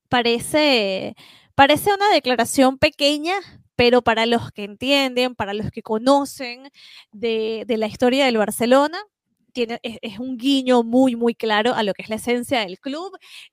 parece, 0.09 1.17
parece 1.57 1.93
una 1.93 2.09
declaración 2.13 2.79
pequeña, 2.79 3.35
pero 3.75 4.03
para 4.03 4.27
los 4.27 4.53
que 4.53 4.63
entienden, 4.65 5.35
para 5.35 5.55
los 5.55 5.71
que 5.73 5.83
conocen 5.83 6.69
de, 7.11 7.65
de 7.67 7.77
la 7.79 7.89
historia 7.89 8.27
del 8.27 8.39
Barcelona, 8.39 9.03
tiene, 9.53 9.81
es, 9.83 9.99
es 10.03 10.19
un 10.21 10.37
guiño 10.39 10.85
muy, 10.85 11.17
muy 11.17 11.35
claro 11.35 11.75
a 11.75 11.83
lo 11.83 11.95
que 11.95 12.03
es 12.03 12.09
la 12.09 12.17
esencia 12.17 12.61
del 12.61 12.79
club. 12.79 13.11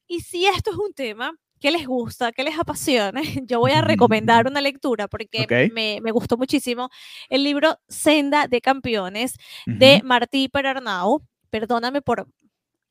Y 0.08 0.20
si 0.22 0.46
esto 0.46 0.70
es 0.72 0.78
un 0.78 0.94
tema 0.94 1.34
que 1.60 1.72
les 1.72 1.86
gusta, 1.86 2.32
que 2.32 2.44
les 2.44 2.58
apasiona, 2.58 3.22
yo 3.46 3.60
voy 3.60 3.72
a 3.72 3.82
recomendar 3.82 4.48
una 4.48 4.62
lectura 4.62 5.08
porque 5.08 5.70
me, 5.74 6.00
me 6.02 6.12
gustó 6.12 6.38
muchísimo 6.38 6.90
el 7.30 7.44
libro 7.44 7.78
Senda 7.88 8.48
de 8.48 8.62
Campeones 8.62 9.36
de. 9.66 10.02
Martí 10.04 10.50
Perarnau. 10.50 11.22
Perdóname 11.50 12.02
por 12.02 12.28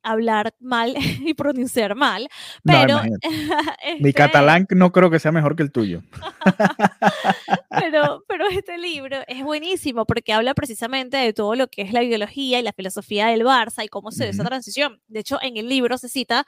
hablar 0.02 0.54
mal 0.61 0.94
y 1.24 1.34
pronunciar 1.34 1.94
mal, 1.94 2.28
No, 2.64 2.72
pero. 2.72 3.02
Mi 4.00 4.08
este, 4.08 4.12
catalán 4.14 4.66
no 4.70 4.92
creo 4.92 5.11
que 5.11 5.18
sea 5.18 5.32
mejor 5.32 5.56
que 5.56 5.62
el 5.62 5.72
tuyo. 5.72 6.02
pero, 7.70 8.24
pero 8.28 8.48
este 8.48 8.78
libro 8.78 9.18
es 9.26 9.42
buenísimo 9.42 10.04
porque 10.06 10.32
habla 10.32 10.54
precisamente 10.54 11.16
de 11.16 11.32
todo 11.32 11.54
lo 11.54 11.68
que 11.68 11.82
es 11.82 11.92
la 11.92 12.02
ideología 12.02 12.58
y 12.58 12.62
la 12.62 12.72
filosofía 12.72 13.28
del 13.28 13.44
Barça 13.44 13.84
y 13.84 13.88
cómo 13.88 14.11
se 14.11 14.24
dio 14.24 14.30
esa 14.30 14.44
transición. 14.44 15.00
De 15.08 15.20
hecho, 15.20 15.38
en 15.42 15.56
el 15.56 15.68
libro 15.68 15.98
se 15.98 16.08
cita 16.08 16.46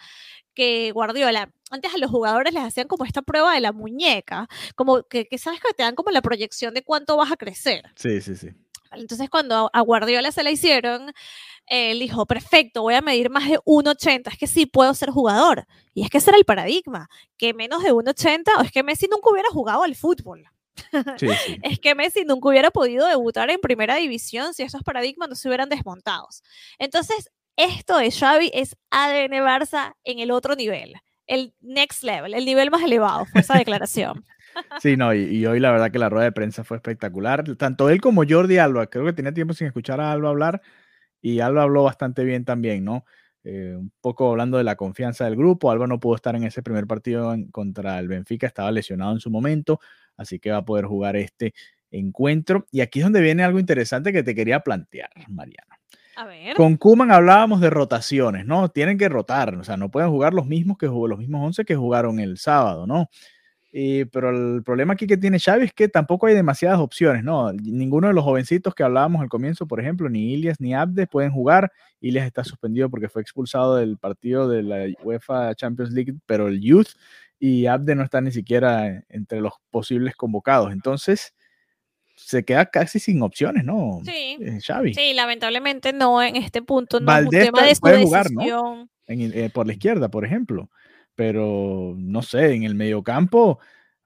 que 0.54 0.90
Guardiola, 0.92 1.50
antes 1.70 1.94
a 1.94 1.98
los 1.98 2.10
jugadores 2.10 2.52
les 2.52 2.64
hacían 2.64 2.88
como 2.88 3.04
esta 3.04 3.22
prueba 3.22 3.54
de 3.54 3.60
la 3.60 3.72
muñeca, 3.72 4.48
como 4.74 5.02
que, 5.04 5.26
que 5.26 5.38
sabes 5.38 5.60
que 5.60 5.72
te 5.74 5.82
dan 5.82 5.94
como 5.94 6.10
la 6.10 6.22
proyección 6.22 6.74
de 6.74 6.82
cuánto 6.82 7.16
vas 7.16 7.32
a 7.32 7.36
crecer. 7.36 7.84
Sí, 7.94 8.20
sí, 8.20 8.36
sí. 8.36 8.50
Entonces, 8.92 9.30
cuando 9.30 9.70
a 9.72 9.80
Guardiola 9.80 10.32
se 10.32 10.42
la 10.42 10.50
hicieron, 10.50 11.12
él 11.66 12.00
dijo, 12.00 12.26
perfecto, 12.26 12.82
voy 12.82 12.94
a 12.94 13.00
medir 13.00 13.30
más 13.30 13.48
de 13.48 13.58
1,80, 13.60 14.32
es 14.32 14.38
que 14.38 14.46
sí 14.46 14.66
puedo 14.66 14.92
ser 14.94 15.10
jugador. 15.10 15.66
Y 15.94 16.02
es 16.02 16.10
que 16.10 16.18
ese 16.18 16.30
era 16.30 16.38
el 16.38 16.44
paradigma, 16.44 17.08
que 17.36 17.54
menos 17.54 17.82
de 17.82 17.92
1,80, 17.92 18.58
o 18.58 18.62
es 18.62 18.72
que 18.72 18.82
Messi 18.82 19.06
nunca 19.08 19.30
hubiera 19.30 19.48
jugado 19.50 19.82
al 19.84 19.94
fútbol. 19.94 20.44
Sí, 21.18 21.28
sí. 21.28 21.58
Es 21.62 21.78
que 21.78 21.94
Messi 21.94 22.24
nunca 22.24 22.48
hubiera 22.48 22.70
podido 22.70 23.06
debutar 23.06 23.50
en 23.50 23.60
primera 23.60 23.96
división 23.96 24.54
si 24.54 24.62
esos 24.62 24.82
paradigmas 24.82 25.28
no 25.28 25.34
se 25.34 25.48
hubieran 25.48 25.68
desmontados. 25.68 26.42
Entonces, 26.78 27.30
esto 27.56 27.98
de 27.98 28.10
Xavi 28.10 28.50
es 28.54 28.76
ADN 28.90 29.44
Barça 29.44 29.94
en 30.04 30.18
el 30.20 30.30
otro 30.30 30.56
nivel, 30.56 30.94
el 31.26 31.54
next 31.60 32.02
level, 32.02 32.34
el 32.34 32.44
nivel 32.44 32.70
más 32.70 32.82
elevado, 32.82 33.26
fue 33.26 33.42
esa 33.42 33.54
declaración. 33.58 34.24
Sí, 34.80 34.96
no, 34.96 35.14
y, 35.14 35.22
y 35.24 35.46
hoy 35.46 35.60
la 35.60 35.70
verdad 35.70 35.90
que 35.90 35.98
la 35.98 36.08
rueda 36.08 36.24
de 36.24 36.32
prensa 36.32 36.64
fue 36.64 36.76
espectacular. 36.76 37.44
Tanto 37.56 37.90
él 37.90 38.00
como 38.00 38.22
Jordi 38.28 38.58
Alba, 38.58 38.86
creo 38.86 39.04
que 39.04 39.12
tenía 39.12 39.32
tiempo 39.32 39.54
sin 39.54 39.66
escuchar 39.66 40.00
a 40.00 40.12
Alba 40.12 40.30
hablar 40.30 40.62
y 41.20 41.40
Alba 41.40 41.62
habló 41.62 41.82
bastante 41.84 42.24
bien 42.24 42.44
también, 42.44 42.84
¿no? 42.84 43.04
Eh, 43.44 43.74
un 43.76 43.90
poco 44.00 44.30
hablando 44.30 44.58
de 44.58 44.64
la 44.64 44.76
confianza 44.76 45.24
del 45.24 45.36
grupo. 45.36 45.70
Alba 45.70 45.86
no 45.86 46.00
pudo 46.00 46.16
estar 46.16 46.36
en 46.36 46.44
ese 46.44 46.62
primer 46.62 46.86
partido 46.86 47.32
en- 47.34 47.50
contra 47.50 47.98
el 47.98 48.08
Benfica, 48.08 48.46
estaba 48.46 48.70
lesionado 48.70 49.12
en 49.12 49.20
su 49.20 49.30
momento, 49.30 49.80
así 50.16 50.38
que 50.38 50.50
va 50.50 50.58
a 50.58 50.64
poder 50.64 50.84
jugar 50.86 51.16
este 51.16 51.54
encuentro. 51.90 52.66
Y 52.70 52.80
aquí 52.80 53.00
es 53.00 53.04
donde 53.04 53.20
viene 53.20 53.42
algo 53.42 53.58
interesante 53.58 54.12
que 54.12 54.22
te 54.22 54.34
quería 54.34 54.60
plantear, 54.60 55.10
Mariana. 55.28 55.78
A 56.16 56.26
ver. 56.26 56.54
Con 56.54 56.76
Kuman 56.76 57.10
hablábamos 57.12 57.60
de 57.60 57.70
rotaciones, 57.70 58.44
¿no? 58.44 58.68
Tienen 58.68 58.98
que 58.98 59.08
rotar, 59.08 59.54
o 59.54 59.64
sea, 59.64 59.76
no 59.78 59.90
pueden 59.90 60.10
jugar 60.10 60.34
los 60.34 60.46
mismos 60.46 60.76
que 60.76 60.86
jugó, 60.86 61.08
los 61.08 61.18
mismos 61.18 61.42
11 61.46 61.64
que 61.64 61.76
jugaron 61.76 62.20
el 62.20 62.36
sábado, 62.36 62.86
¿no? 62.86 63.08
Y, 63.72 64.04
pero 64.06 64.30
el 64.30 64.64
problema 64.64 64.94
aquí 64.94 65.06
que 65.06 65.16
tiene 65.16 65.38
Xavi 65.38 65.66
es 65.66 65.72
que 65.72 65.88
tampoco 65.88 66.26
hay 66.26 66.34
demasiadas 66.34 66.80
opciones, 66.80 67.22
¿no? 67.22 67.52
Ninguno 67.52 68.08
de 68.08 68.14
los 68.14 68.24
jovencitos 68.24 68.74
que 68.74 68.82
hablábamos 68.82 69.22
al 69.22 69.28
comienzo, 69.28 69.66
por 69.66 69.80
ejemplo, 69.80 70.08
ni 70.08 70.32
Ilias 70.32 70.60
ni 70.60 70.74
Abde 70.74 71.06
pueden 71.06 71.30
jugar. 71.30 71.70
Ilias 72.00 72.26
está 72.26 72.42
suspendido 72.42 72.90
porque 72.90 73.08
fue 73.08 73.22
expulsado 73.22 73.76
del 73.76 73.96
partido 73.96 74.48
de 74.48 74.62
la 74.64 74.86
UEFA 75.04 75.54
Champions 75.54 75.92
League, 75.92 76.14
pero 76.26 76.48
el 76.48 76.60
Youth 76.60 76.88
y 77.38 77.66
Abde 77.66 77.94
no 77.94 78.02
está 78.02 78.20
ni 78.20 78.32
siquiera 78.32 79.04
entre 79.08 79.40
los 79.40 79.52
posibles 79.70 80.16
convocados. 80.16 80.72
Entonces, 80.72 81.34
se 82.16 82.44
queda 82.44 82.66
casi 82.66 82.98
sin 82.98 83.22
opciones, 83.22 83.64
¿no? 83.64 84.00
Sí. 84.04 84.36
Eh, 84.40 84.58
Xavi. 84.60 84.94
Sí, 84.94 85.14
lamentablemente 85.14 85.92
no 85.92 86.22
en 86.22 86.36
este 86.36 86.60
punto, 86.60 86.98
no 86.98 87.06
Valdés 87.06 87.42
es 87.42 87.48
un 87.48 87.54
tema 87.54 87.66
de 87.66 87.74
su 87.74 87.80
puede 87.80 88.02
jugar, 88.02 88.30
¿no? 88.32 88.88
en 89.06 89.20
eh, 89.36 89.50
por 89.50 89.66
la 89.66 89.72
izquierda, 89.72 90.08
por 90.08 90.24
ejemplo. 90.24 90.70
Pero 91.20 91.92
no 91.98 92.22
sé, 92.22 92.54
en 92.54 92.62
el 92.62 92.74
mediocampo 92.74 93.58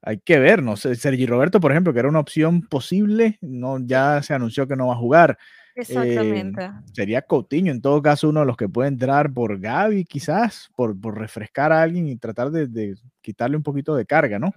hay 0.03 0.19
que 0.19 0.41
ver, 0.41 0.65
no 0.65 0.77
sé, 0.77 0.97
Sergi 0.97 1.27
Roberto, 1.27 1.61
por 1.61 1.71
ejemplo, 1.71 1.93
que 1.93 2.01
era 2.01 2.09
una 2.09 2.19
opción 2.19 2.63
posible, 2.63 3.39
no, 3.41 3.79
ya 3.79 4.21
se 4.21 4.35
anunció 4.35 4.67
que 4.67 4.75
no 4.75 4.89
va 4.89 4.95
a 4.95 4.97
jugar. 4.97 5.39
Eh, 5.77 5.83
Exactamente. 5.83 6.73
sería 6.93 7.23
Coutinho, 7.23 7.71
en 7.71 7.81
todo 7.81 8.03
caso, 8.03 8.29
uno 8.29 8.41
de 8.41 8.47
los 8.47 8.57
que 8.57 8.69
puede 8.69 8.89
entrar 8.89 9.33
por 9.33 9.61
Gaby, 9.61 10.07
quizás, 10.07 10.71
por, 10.75 11.01
por 11.01 11.17
refrescar 11.17 11.71
a 11.71 11.83
alguien 11.83 12.09
y 12.09 12.17
tratar 12.17 12.51
de, 12.51 12.67
de 12.67 12.97
quitarle 13.21 13.57
un 13.57 13.63
poquito 13.63 13.95
de 13.95 14.07
carga, 14.07 14.41
¿no? 14.41 14.53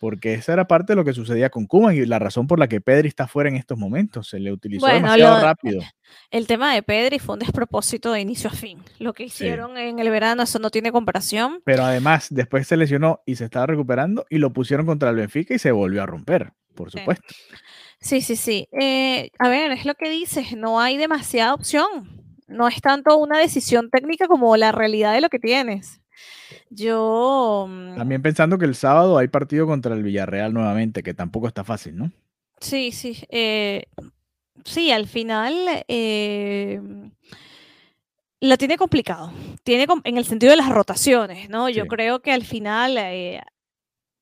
Porque 0.00 0.34
esa 0.34 0.52
era 0.52 0.66
parte 0.66 0.92
de 0.92 0.96
lo 0.96 1.04
que 1.04 1.12
sucedía 1.14 1.48
con 1.50 1.66
Koeman 1.66 1.94
y 1.96 2.04
la 2.04 2.18
razón 2.18 2.46
por 2.46 2.58
la 2.58 2.68
que 2.68 2.80
Pedri 2.80 3.08
está 3.08 3.26
fuera 3.26 3.48
en 3.48 3.56
estos 3.56 3.78
momentos. 3.78 4.28
Se 4.28 4.38
le 4.38 4.52
utilizó 4.52 4.84
Bueno, 4.86 4.96
demasiado 5.06 5.36
lo- 5.36 5.42
rápido. 5.42 5.80
El 6.30 6.46
tema 6.46 6.74
de 6.74 6.82
Pedri 6.82 7.18
fue 7.18 7.34
un 7.34 7.38
despropósito 7.40 8.12
de 8.12 8.20
inicio 8.20 8.50
a 8.50 8.52
fin. 8.52 8.78
Lo 8.98 9.12
que 9.14 9.22
Sí. 9.24 9.28
hicieron 9.44 9.78
en 9.78 9.98
el 9.98 10.10
verano, 10.10 10.42
eso 10.42 10.58
no 10.58 10.70
tiene 10.70 10.92
comparación. 10.92 11.62
Pero 11.64 11.84
además, 11.84 12.26
después 12.30 12.66
se 12.66 12.76
lesionó 12.76 13.20
y 13.24 13.36
se 13.36 13.44
estaba 13.44 13.66
recuperando 13.66 14.26
y 14.28 14.38
lo 14.38 14.52
pusieron 14.52 14.84
contra 14.84 15.10
el 15.10 15.16
Benfica 15.16 15.54
y 15.54 15.58
se 15.58 15.72
volvió 15.72 16.02
a 16.02 16.06
romper, 16.06 16.52
por 16.74 16.90
supuesto. 16.90 17.24
Sí, 18.00 18.20
sí, 18.20 18.36
sí. 18.36 18.68
Eh, 18.78 19.30
a 19.38 19.48
ver, 19.48 19.70
es 19.72 19.86
lo 19.86 19.94
que 19.94 20.10
dices, 20.10 20.54
no 20.56 20.80
hay 20.80 20.96
demasiada 20.98 21.54
opción. 21.54 22.20
No 22.46 22.68
es 22.68 22.80
tanto 22.82 23.16
una 23.16 23.38
decisión 23.38 23.88
técnica 23.90 24.26
como 24.28 24.54
la 24.58 24.70
realidad 24.70 25.14
de 25.14 25.22
lo 25.22 25.30
que 25.30 25.38
tienes. 25.38 26.02
Yo, 26.74 27.66
mm, 27.68 27.96
También 27.96 28.22
pensando 28.22 28.58
que 28.58 28.64
el 28.64 28.74
sábado 28.74 29.18
hay 29.18 29.28
partido 29.28 29.66
contra 29.66 29.94
el 29.94 30.02
Villarreal 30.02 30.52
nuevamente, 30.52 31.02
que 31.02 31.14
tampoco 31.14 31.46
está 31.48 31.64
fácil, 31.64 31.96
¿no? 31.96 32.10
sí, 32.60 32.92
sí. 32.92 33.22
eh, 33.28 33.84
sí, 34.64 34.90
al 34.90 35.06
final 35.06 35.54
eh, 35.88 36.80
lo 38.40 38.56
tiene 38.58 38.76
complicado. 38.76 39.32
Tiene 39.62 39.86
en 40.04 40.18
el 40.18 40.24
sentido 40.24 40.50
de 40.50 40.56
las 40.56 40.68
rotaciones, 40.68 41.48
¿no? 41.48 41.68
Yo 41.68 41.84
Sí. 41.84 41.88
creo 41.88 42.20
que 42.20 42.32
al 42.32 42.44
final 42.44 42.96
eh, 42.98 43.40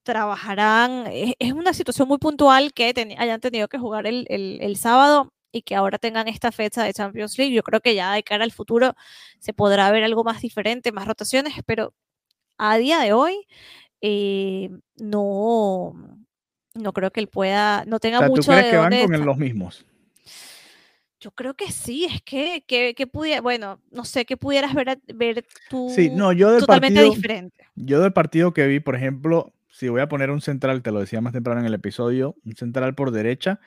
trabajarán. 0.04 1.04
Es, 1.38 1.52
una 1.52 1.72
situación 1.72 2.08
muy 2.08 2.18
puntual 2.18 2.72
que 2.72 2.92
hayan 3.18 3.40
tenido 3.40 3.68
que 3.68 3.78
jugar 3.78 4.06
el, 4.06 4.26
el- 4.28 4.58
el 4.60 4.76
sábado 4.76 5.28
y 5.52 5.62
que 5.62 5.74
ahora 5.76 5.98
tengan 5.98 6.28
esta 6.28 6.50
fecha 6.52 6.82
de 6.84 6.92
Champions 6.92 7.36
League. 7.38 7.54
Yo 7.54 7.62
creo 7.62 7.80
que 7.80 7.94
ya 7.94 8.12
de 8.12 8.22
cara 8.22 8.44
al 8.44 8.52
futuro 8.52 8.94
se 9.38 9.52
podrá 9.52 9.90
ver 9.90 10.04
algo 10.04 10.24
más 10.24 10.40
diferente, 10.40 10.92
más 10.92 11.06
rotaciones, 11.06 11.54
pero 11.66 11.92
a 12.58 12.76
día 12.78 13.00
de 13.00 13.12
hoy 13.12 13.46
eh, 14.00 14.70
no, 14.96 15.94
no 16.74 16.92
creo 16.92 17.10
que 17.10 17.20
él 17.20 17.28
pueda, 17.28 17.84
no 17.86 17.96
O 17.96 18.00
tenga 18.00 18.18
sea, 18.18 18.26
¿tú 18.28 18.34
mucho 18.36 18.50
crees 18.50 18.64
de 18.66 18.70
que 18.70 18.76
van 18.76 19.16
con 19.16 19.26
los 19.26 19.38
mismos? 19.38 19.86
Yo 21.20 21.30
creo 21.30 21.54
que 21.54 21.70
sí, 21.70 22.04
es 22.04 22.20
que, 22.22 22.64
que, 22.66 22.94
que 22.94 23.06
pudiera, 23.06 23.40
bueno, 23.40 23.80
no 23.92 24.04
sé, 24.04 24.24
que 24.24 24.36
pudieras 24.36 24.74
ver, 24.74 25.00
ver 25.14 25.44
tú 25.70 25.88
Sí, 25.94 26.10
no, 26.10 26.32
yo 26.32 26.50
del 26.50 26.60
totalmente 26.60 26.96
partido, 26.98 27.14
diferente. 27.14 27.64
yo 27.76 28.00
del 28.00 28.12
partido 28.12 28.52
que 28.52 28.66
vi, 28.66 28.80
por 28.80 28.96
ejemplo, 28.96 29.52
si 29.70 29.88
voy 29.88 30.00
a 30.00 30.08
poner 30.08 30.32
un 30.32 30.40
central, 30.40 30.82
te 30.82 30.90
lo 30.90 30.98
decía 30.98 31.20
más 31.20 31.32
temprano 31.32 31.60
en 31.60 31.66
el 31.66 31.74
episodio, 31.74 32.34
un 32.44 32.56
central 32.56 32.96
por 32.96 33.12
derecha, 33.12 33.60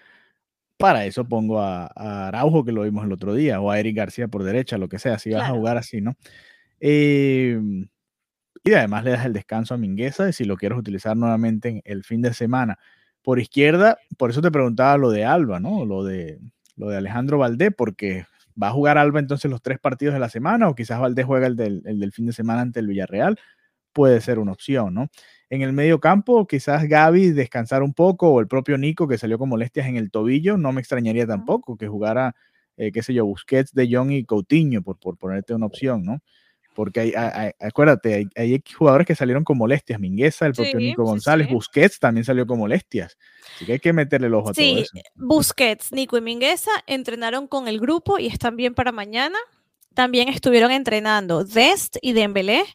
para 0.78 1.06
eso 1.06 1.30
pongo 1.30 1.62
a, 1.62 1.90
a 1.96 2.28
Araujo, 2.28 2.66
que 2.66 2.74
lo 2.74 2.84
vimos 2.84 3.06
el 3.06 3.14
otro 3.14 3.34
día, 3.34 3.62
o 3.62 3.72
a 3.72 3.80
Eric 3.80 3.96
García 3.96 4.28
por 4.28 4.44
derecha, 4.44 4.78
lo 4.78 4.90
que 4.90 5.00
sea, 5.00 5.18
si 5.18 5.30
vas 5.32 5.50
a 5.50 5.54
jugar 5.54 5.78
así, 5.78 6.02
¿no? 6.02 6.16
Eh, 6.82 7.58
y 8.66 8.74
además 8.74 9.04
le 9.04 9.12
das 9.12 9.26
el 9.26 9.34
descanso 9.34 9.76
a 9.76 9.78
Mingueza, 9.78 10.32
si 10.32 10.44
lo 10.44 10.58
quieres 10.58 10.78
utilizar 10.80 11.16
nuevamente 11.16 11.70
en 11.70 11.82
el 11.86 12.04
fin 12.04 12.22
de 12.24 12.34
semana. 12.34 12.80
Por 13.22 13.40
izquierda, 13.40 14.00
por 14.18 14.32
eso 14.32 14.42
te 14.42 14.52
preguntaba 14.52 14.98
lo 14.98 15.12
de 15.12 15.24
Alba, 15.24 15.60
¿no? 15.60 15.86
Lo 15.86 16.04
de, 16.04 16.40
lo 16.76 16.90
de 16.90 16.98
Alejandro 16.98 17.38
Valdés, 17.38 17.72
porque 17.78 18.26
va 18.62 18.70
a 18.70 18.72
jugar 18.72 18.98
Alba 18.98 19.20
entonces 19.20 19.52
los 19.52 19.62
tres 19.62 19.80
partidos 19.80 20.16
de 20.16 20.20
la 20.20 20.30
semana, 20.30 20.68
o 20.68 20.76
quizás 20.76 21.00
Valdés 21.00 21.26
juega 21.26 21.46
el 21.46 21.56
del, 21.56 21.84
el 21.86 22.00
del 22.00 22.12
fin 22.12 22.26
de 22.26 22.34
semana 22.34 22.62
ante 22.62 22.80
el 22.80 22.88
Villarreal, 22.88 23.38
puede 23.94 24.20
ser 24.22 24.40
una 24.40 24.52
opción, 24.52 24.94
¿no? 24.96 25.10
En 25.50 25.62
el 25.62 25.74
medio 25.74 26.00
campo, 26.00 26.48
quizás 26.48 26.88
Gaby 26.88 27.32
descansar 27.32 27.84
un 27.84 27.94
poco, 27.94 28.30
o 28.32 28.40
el 28.42 28.48
propio 28.48 28.78
Nico 28.80 29.08
que 29.08 29.18
salió 29.20 29.38
con 29.38 29.50
molestias 29.50 29.88
en 29.88 29.98
el 29.98 30.10
tobillo, 30.12 30.58
no 30.58 30.72
me 30.74 30.82
extrañaría 30.82 31.28
tampoco 31.28 31.78
que 31.78 31.88
jugara, 31.88 32.36
eh, 32.78 32.92
qué 32.92 33.04
sé 33.04 33.14
yo, 33.14 33.26
Busquets, 33.26 33.74
De 33.74 33.88
Jong 33.92 34.12
y 34.12 34.26
Coutinho, 34.26 34.82
por, 34.82 34.98
por 35.00 35.18
ponerte 35.18 35.54
una 35.54 35.68
opción, 35.68 36.04
¿no? 36.04 36.20
Porque 36.76 37.00
hay, 37.00 37.14
hay- 37.16 37.52
acuérdate, 37.60 38.14
hay, 38.14 38.28
hay 38.36 38.64
jugadores 38.78 39.08
que 39.08 39.16
salieron 39.16 39.44
con 39.44 39.58
molestias, 39.58 40.00
Mingueza, 40.00 40.46
el 40.46 40.54
propio 40.54 40.80
Sí, 40.80 40.86
Nico 40.86 41.04
González, 41.06 41.48
sí. 41.48 41.54
Busquets 41.54 42.00
también 42.00 42.24
salió 42.26 42.46
con 42.46 42.60
molestias, 42.60 43.18
así 43.56 43.66
que 43.66 43.72
hay 43.74 43.80
que 43.80 43.94
meterle 43.94 44.28
el 44.28 44.34
ojo 44.36 44.50
a 44.50 44.54
todo 44.54 44.64
Sí, 44.64 44.80
eso. 44.82 44.92
Busquets, 45.16 45.92
Nico 45.92 46.18
y 46.18 46.22
Mingueza 46.22 46.70
entrenaron 46.86 47.48
con 47.48 47.68
el 47.68 47.80
grupo 47.80 48.20
y 48.20 48.28
están 48.28 48.56
bien 48.58 48.76
para 48.76 48.92
mañana. 48.92 49.38
También 49.96 50.28
estuvieron 50.30 50.72
entrenando 50.72 51.44
Dest 51.46 51.96
y 52.02 52.12
Dembélé, 52.14 52.66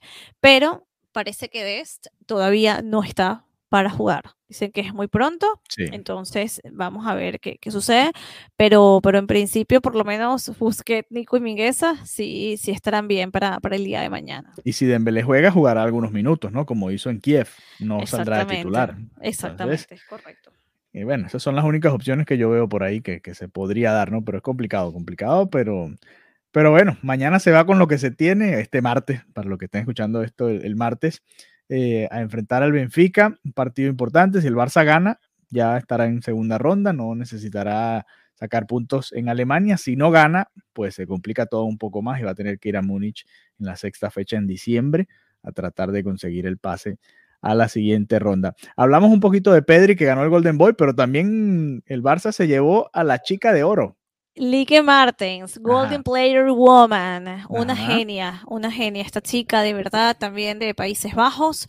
pero 0.40 0.86
parece 1.12 1.50
que 1.50 1.62
Dest 1.62 2.06
todavía 2.26 2.80
no 2.82 3.04
está 3.04 3.44
para 3.70 3.88
jugar. 3.88 4.24
Dicen 4.48 4.72
que 4.72 4.80
es 4.82 4.92
muy 4.92 5.06
pronto, 5.06 5.46
Sí. 5.68 5.84
entonces 5.92 6.60
vamos 6.72 7.06
a 7.06 7.14
ver 7.14 7.40
qué, 7.40 7.56
qué 7.58 7.70
sucede, 7.70 8.10
pero, 8.56 9.00
pero 9.02 9.18
en 9.18 9.28
principio 9.28 9.80
por 9.80 9.94
lo 9.94 10.04
menos 10.04 10.52
Busquets, 10.58 11.08
Nico 11.10 11.36
y 11.36 11.40
Mingueza 11.40 12.04
sí, 12.04 12.56
sí 12.58 12.72
estarán 12.72 13.08
bien 13.08 13.30
para, 13.30 13.60
para 13.60 13.76
el 13.76 13.84
día 13.84 14.00
de 14.02 14.10
mañana. 14.10 14.52
Y 14.64 14.72
si 14.74 14.86
Dembélé 14.86 15.22
juega, 15.22 15.50
jugará 15.52 15.82
algunos 15.84 16.12
minutos, 16.12 16.52
¿no? 16.52 16.66
Como 16.66 16.90
hizo 16.90 17.08
en 17.10 17.20
Kiev. 17.20 17.48
No 17.78 18.04
saldrá 18.06 18.38
de 18.38 18.42
Exactamente, 18.42 18.56
titular. 18.56 18.90
Entonces, 18.90 19.16
Exactamente, 19.22 19.94
es 19.94 20.04
correcto. 20.04 20.50
Y 20.92 21.04
bueno, 21.04 21.28
esas 21.28 21.40
son 21.42 21.54
las 21.54 21.64
únicas 21.64 21.92
opciones 21.92 22.26
que 22.26 22.36
yo 22.36 22.50
veo 22.50 22.68
por 22.68 22.82
ahí 22.82 23.00
que, 23.00 23.20
que 23.20 23.36
se 23.36 23.48
podría 23.48 23.92
dar, 23.92 24.10
¿no? 24.10 24.24
Pero 24.24 24.38
es 24.38 24.42
complicado, 24.42 24.92
complicado, 24.92 25.48
pero, 25.48 25.88
pero 26.50 26.72
bueno, 26.72 26.98
mañana 27.02 27.38
se 27.38 27.52
va 27.52 27.64
con 27.64 27.78
lo 27.78 27.86
que 27.86 27.98
se 27.98 28.10
tiene 28.10 28.58
este 28.58 28.82
martes, 28.82 29.22
para 29.32 29.48
los 29.48 29.56
que 29.60 29.66
estén 29.66 29.82
escuchando 29.82 30.24
esto 30.24 30.48
el, 30.48 30.64
el 30.64 30.74
martes, 30.74 31.22
eh, 31.72 32.08
a 32.10 32.20
enfrentar 32.20 32.64
al 32.64 32.72
Benfica, 32.72 33.38
un 33.44 33.52
partido 33.52 33.88
importante. 33.88 34.40
Si 34.40 34.48
el 34.48 34.56
Barça 34.56 34.84
gana, 34.84 35.20
ya 35.50 35.76
estará 35.76 36.06
en 36.06 36.20
segunda 36.20 36.58
ronda, 36.58 36.92
no 36.92 37.14
necesitará 37.14 38.04
sacar 38.34 38.66
puntos 38.66 39.12
en 39.12 39.28
Alemania. 39.28 39.76
Si 39.76 39.94
no 39.94 40.10
gana, 40.10 40.48
pues 40.72 40.96
se 40.96 41.06
complica 41.06 41.46
todo 41.46 41.64
un 41.64 41.78
poco 41.78 42.02
más 42.02 42.20
y 42.20 42.24
va 42.24 42.32
a 42.32 42.34
tener 42.34 42.58
que 42.58 42.70
ir 42.70 42.76
a 42.76 42.82
Múnich 42.82 43.24
en 43.60 43.66
la 43.66 43.76
sexta 43.76 44.10
fecha 44.10 44.36
en 44.36 44.48
diciembre 44.48 45.06
a 45.44 45.52
tratar 45.52 45.92
de 45.92 46.02
conseguir 46.02 46.44
el 46.46 46.58
pase 46.58 46.98
a 47.40 47.54
la 47.54 47.68
siguiente 47.68 48.18
ronda. 48.18 48.56
Hablamos 48.76 49.12
un 49.12 49.20
poquito 49.20 49.52
de 49.52 49.62
Pedri 49.62 49.94
que 49.94 50.06
ganó 50.06 50.24
el 50.24 50.28
Golden 50.28 50.58
Boy, 50.58 50.74
pero 50.76 50.94
también 50.94 51.84
el 51.86 52.02
Barça 52.02 52.32
se 52.32 52.48
llevó 52.48 52.90
a 52.92 53.04
la 53.04 53.20
chica 53.20 53.52
de 53.52 53.62
oro. 53.62 53.96
Lique 54.36 54.80
Martens, 54.80 55.58
Golden 55.58 55.94
Ajá. 55.94 56.02
Player 56.04 56.50
Woman, 56.50 57.44
una 57.48 57.74
genia, 57.76 58.42
una 58.46 58.70
genia, 58.70 59.02
esta 59.02 59.20
chica 59.20 59.60
de 59.60 59.74
verdad 59.74 60.16
también 60.16 60.58
de 60.60 60.72
Países 60.72 61.14
Bajos 61.14 61.66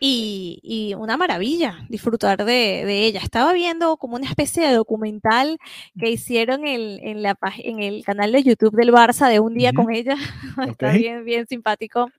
y, 0.00 0.60
y 0.62 0.94
una 0.94 1.16
maravilla 1.16 1.78
disfrutar 1.88 2.44
de, 2.44 2.84
de 2.84 3.06
ella. 3.06 3.20
Estaba 3.20 3.52
viendo 3.54 3.96
como 3.96 4.16
una 4.16 4.28
especie 4.28 4.66
de 4.66 4.74
documental 4.74 5.58
que 5.98 6.10
hicieron 6.10 6.66
en, 6.66 7.04
en 7.04 7.22
la, 7.22 7.34
pag- 7.36 7.62
en 7.64 7.80
el 7.82 8.04
canal 8.04 8.32
de 8.32 8.42
YouTube 8.44 8.76
del 8.76 8.92
Barça 8.92 9.28
de 9.30 9.40
un 9.40 9.54
día 9.54 9.72
con 9.72 9.90
ella, 9.90 10.16
está 10.68 10.92
bien, 10.92 11.24
bien 11.24 11.46
simpático. 11.48 12.10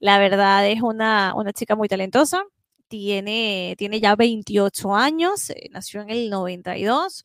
La 0.00 0.18
verdad 0.18 0.68
es 0.68 0.82
una, 0.82 1.32
una 1.34 1.52
chica 1.52 1.74
muy 1.76 1.88
talentosa. 1.88 2.44
Tiene, 2.88 3.74
tiene 3.78 3.98
ya 4.00 4.14
28 4.14 4.94
años, 4.94 5.50
eh, 5.50 5.68
nació 5.72 6.02
en 6.02 6.10
el 6.10 6.30
92 6.30 7.24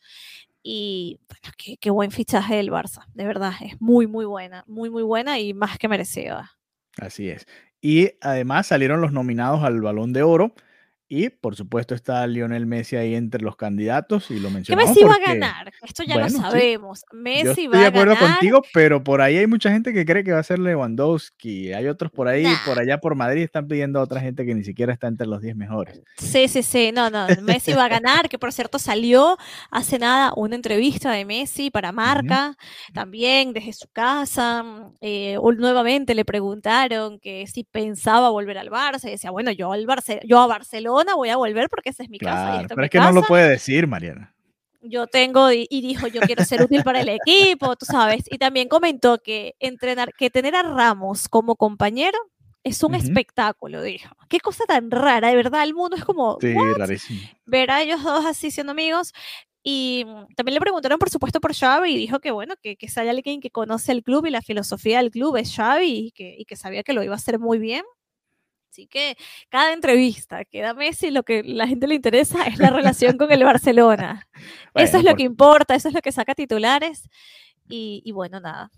y 0.63 1.19
bueno, 1.27 1.55
qué, 1.79 1.89
buen 1.89 2.11
fichaje 2.11 2.55
del 2.55 2.71
Barça, 2.71 3.05
de 3.13 3.25
verdad, 3.25 3.53
es 3.61 3.79
muy, 3.79 4.07
muy 4.07 4.25
buena, 4.25 4.63
muy, 4.67 4.89
muy 4.89 5.03
buena 5.03 5.39
y 5.39 5.53
más 5.53 5.77
que 5.77 5.87
merecida. 5.87 6.57
Así 6.97 7.29
es. 7.29 7.47
Y 7.81 8.11
además 8.21 8.67
salieron 8.67 9.01
los 9.01 9.13
nominados 9.13 9.63
al 9.63 9.81
Balón 9.81 10.11
de 10.11 10.23
Oro. 10.23 10.53
Y 11.11 11.29
por 11.29 11.55
supuesto 11.55 11.95
está 11.95 12.25
Lionel 12.27 12.67
Messi 12.67 12.95
ahí 12.95 13.15
entre 13.15 13.41
los 13.41 13.55
candidatos 13.55 14.29
y 14.29 14.39
lo 14.39 14.49
Que 14.49 14.53
mencionamos 14.53 14.89
Messi 14.91 15.03
va 15.03 15.15
a 15.15 15.19
ganar, 15.33 15.73
esto 15.81 16.03
ya 16.03 16.13
bueno, 16.13 16.29
lo 16.29 16.35
sí. 16.35 16.37
sabemos. 16.39 17.01
yo 17.11 17.17
Messi 17.17 17.47
estoy 17.49 17.67
va 17.67 17.79
de 17.79 17.85
a 17.85 17.87
acuerdo 17.87 18.13
ganar. 18.13 18.29
contigo, 18.37 18.61
pero 18.73 19.03
por 19.03 19.21
ahí 19.21 19.37
hay 19.37 19.47
mucha 19.47 19.71
gente 19.71 19.91
que 19.91 20.05
cree 20.05 20.23
que 20.23 20.33
va 20.33 20.37
a 20.39 20.43
ser 20.43 20.59
Lewandowski. 20.59 21.73
Hay 21.73 21.87
otros 21.87 22.11
por 22.11 22.27
ahí, 22.27 22.45
por 22.63 22.77
allá 22.79 22.99
por 22.99 23.15
Madrid 23.15 23.41
están 23.41 23.67
pidiendo 23.67 23.99
a 23.99 24.03
otra 24.03 24.21
gente 24.21 24.45
que 24.45 24.53
ni 24.53 24.63
siquiera 24.63 24.93
está 24.93 25.07
entre 25.07 25.25
los 25.25 25.41
10 25.41 25.55
mejores. 25.55 25.99
Sí, 26.17 26.47
sí, 26.47 26.61
sí, 26.61 26.91
no, 26.93 27.09
no, 27.09 27.25
Messi 27.41 27.73
va 27.73 27.85
a 27.85 27.89
ganar, 27.89 28.29
que 28.29 28.37
por 28.37 28.53
cierto 28.53 28.77
salió 28.77 29.35
hace 29.71 29.97
nada 29.97 30.31
una 30.35 30.55
entrevista 30.55 31.11
de 31.11 31.25
Messi 31.25 31.71
para 31.71 31.91
Marca, 31.91 32.55
también 32.93 33.53
desde 33.53 33.73
su 33.73 33.87
casa, 33.91 34.63
eh, 35.01 35.37
nuevamente 35.57 36.13
le 36.13 36.23
preguntaron 36.23 37.19
que 37.19 37.47
si 37.47 37.63
pensaba 37.63 38.29
volver 38.29 38.59
al 38.59 38.69
Barça, 38.69 39.07
y 39.07 39.11
decía, 39.11 39.31
bueno, 39.31 39.51
yo, 39.51 39.71
al 39.71 39.87
Barce- 39.87 40.21
yo 40.23 40.39
a 40.39 40.45
Barcelona 40.47 40.98
voy 41.15 41.29
a 41.29 41.37
volver 41.37 41.69
porque 41.69 41.89
esa 41.89 42.03
es 42.03 42.09
mi 42.09 42.19
casa 42.19 42.43
Claro, 42.43 42.67
pero 42.69 42.81
mi 42.81 42.85
es 42.85 42.89
que 42.91 42.97
no 42.99 43.11
lo 43.11 43.21
casa. 43.21 43.27
puede 43.27 43.49
decir, 43.49 43.87
Mariana. 43.87 44.33
yo 44.81 45.07
tengo 45.07 45.51
y, 45.51 45.67
y 45.69 45.81
dijo 45.81 46.07
yo 46.07 46.21
quiero 46.21 46.43
ser 46.43 46.61
útil 46.61 46.83
para 46.83 47.01
el 47.01 47.09
equipo, 47.23 47.75
tú 47.75 47.85
sabes, 47.85 48.23
y 48.29 48.37
también 48.37 48.67
comentó 48.69 49.17
que 49.19 49.55
entrenar, 49.59 50.13
que 50.17 50.29
tener 50.29 50.55
a 50.55 50.63
Ramos 50.63 51.27
como 51.27 51.55
compañero 51.55 52.17
es 52.63 52.83
un 52.83 52.93
Ujú. 52.93 53.03
espectáculo, 53.03 53.81
dijo. 53.81 54.13
Qué 54.29 54.39
cosa 54.39 54.65
tan 54.65 54.91
rara, 54.91 55.29
de 55.29 55.35
verdad, 55.35 55.63
el 55.63 55.73
mundo 55.73 55.95
es 55.95 56.03
como 56.05 56.37
Sí, 56.39 56.53
rarísimo. 56.77 57.19
ver 57.45 57.71
a 57.71 57.81
ellos 57.81 58.03
dos 58.03 58.25
así 58.25 58.51
siendo 58.51 58.71
amigos. 58.71 59.13
Y 59.63 60.05
mm, 60.07 60.35
también 60.35 60.53
le 60.55 60.59
preguntaron, 60.61 60.99
por 60.99 61.09
supuesto, 61.09 61.39
por 61.41 61.53
Xavi 61.53 61.91
y 61.93 61.97
dijo 61.97 62.19
que, 62.19 62.31
bueno, 62.31 62.55
que, 62.61 62.75
que 62.77 62.87
si 62.87 62.99
hay 62.99 63.09
alguien 63.09 63.41
que 63.41 63.49
conoce 63.51 63.91
el 63.91 64.03
club 64.03 64.25
y 64.25 64.29
la 64.29 64.41
filosofía 64.41 64.97
del 64.99 65.11
club 65.11 65.35
es 65.37 65.53
Xavi 65.55 66.07
y 66.07 66.11
que, 66.11 66.35
y 66.37 66.45
que 66.45 66.55
sabía 66.55 66.83
que 66.83 66.93
lo 66.93 67.03
iba 67.03 67.13
a 67.13 67.17
hacer 67.17 67.39
muy 67.39 67.59
bien. 67.59 67.83
Así 68.69 68.85
que 68.87 69.17
cada 69.49 69.73
entrevista 69.73 70.45
que 70.45 70.61
da 70.61 70.73
Messi, 70.73 71.09
lo 71.11 71.23
que 71.23 71.43
la 71.43 71.67
gente 71.67 71.87
le 71.87 71.95
interesa 71.95 72.45
es 72.45 72.59
la 72.59 72.69
relación 72.69 73.17
con 73.17 73.31
el 73.31 73.43
Barcelona. 73.43 74.27
eso 74.75 74.97
es 74.97 75.03
lo 75.03 75.09
por 75.11 75.17
que 75.17 75.23
importa, 75.23 75.75
eso 75.75 75.87
es 75.87 75.93
lo 75.93 76.01
que 76.01 76.11
saca 76.11 76.35
titulares. 76.35 77.09
Y, 77.67 78.01
y 78.05 78.11
bueno, 78.11 78.39
nada. 78.39 78.69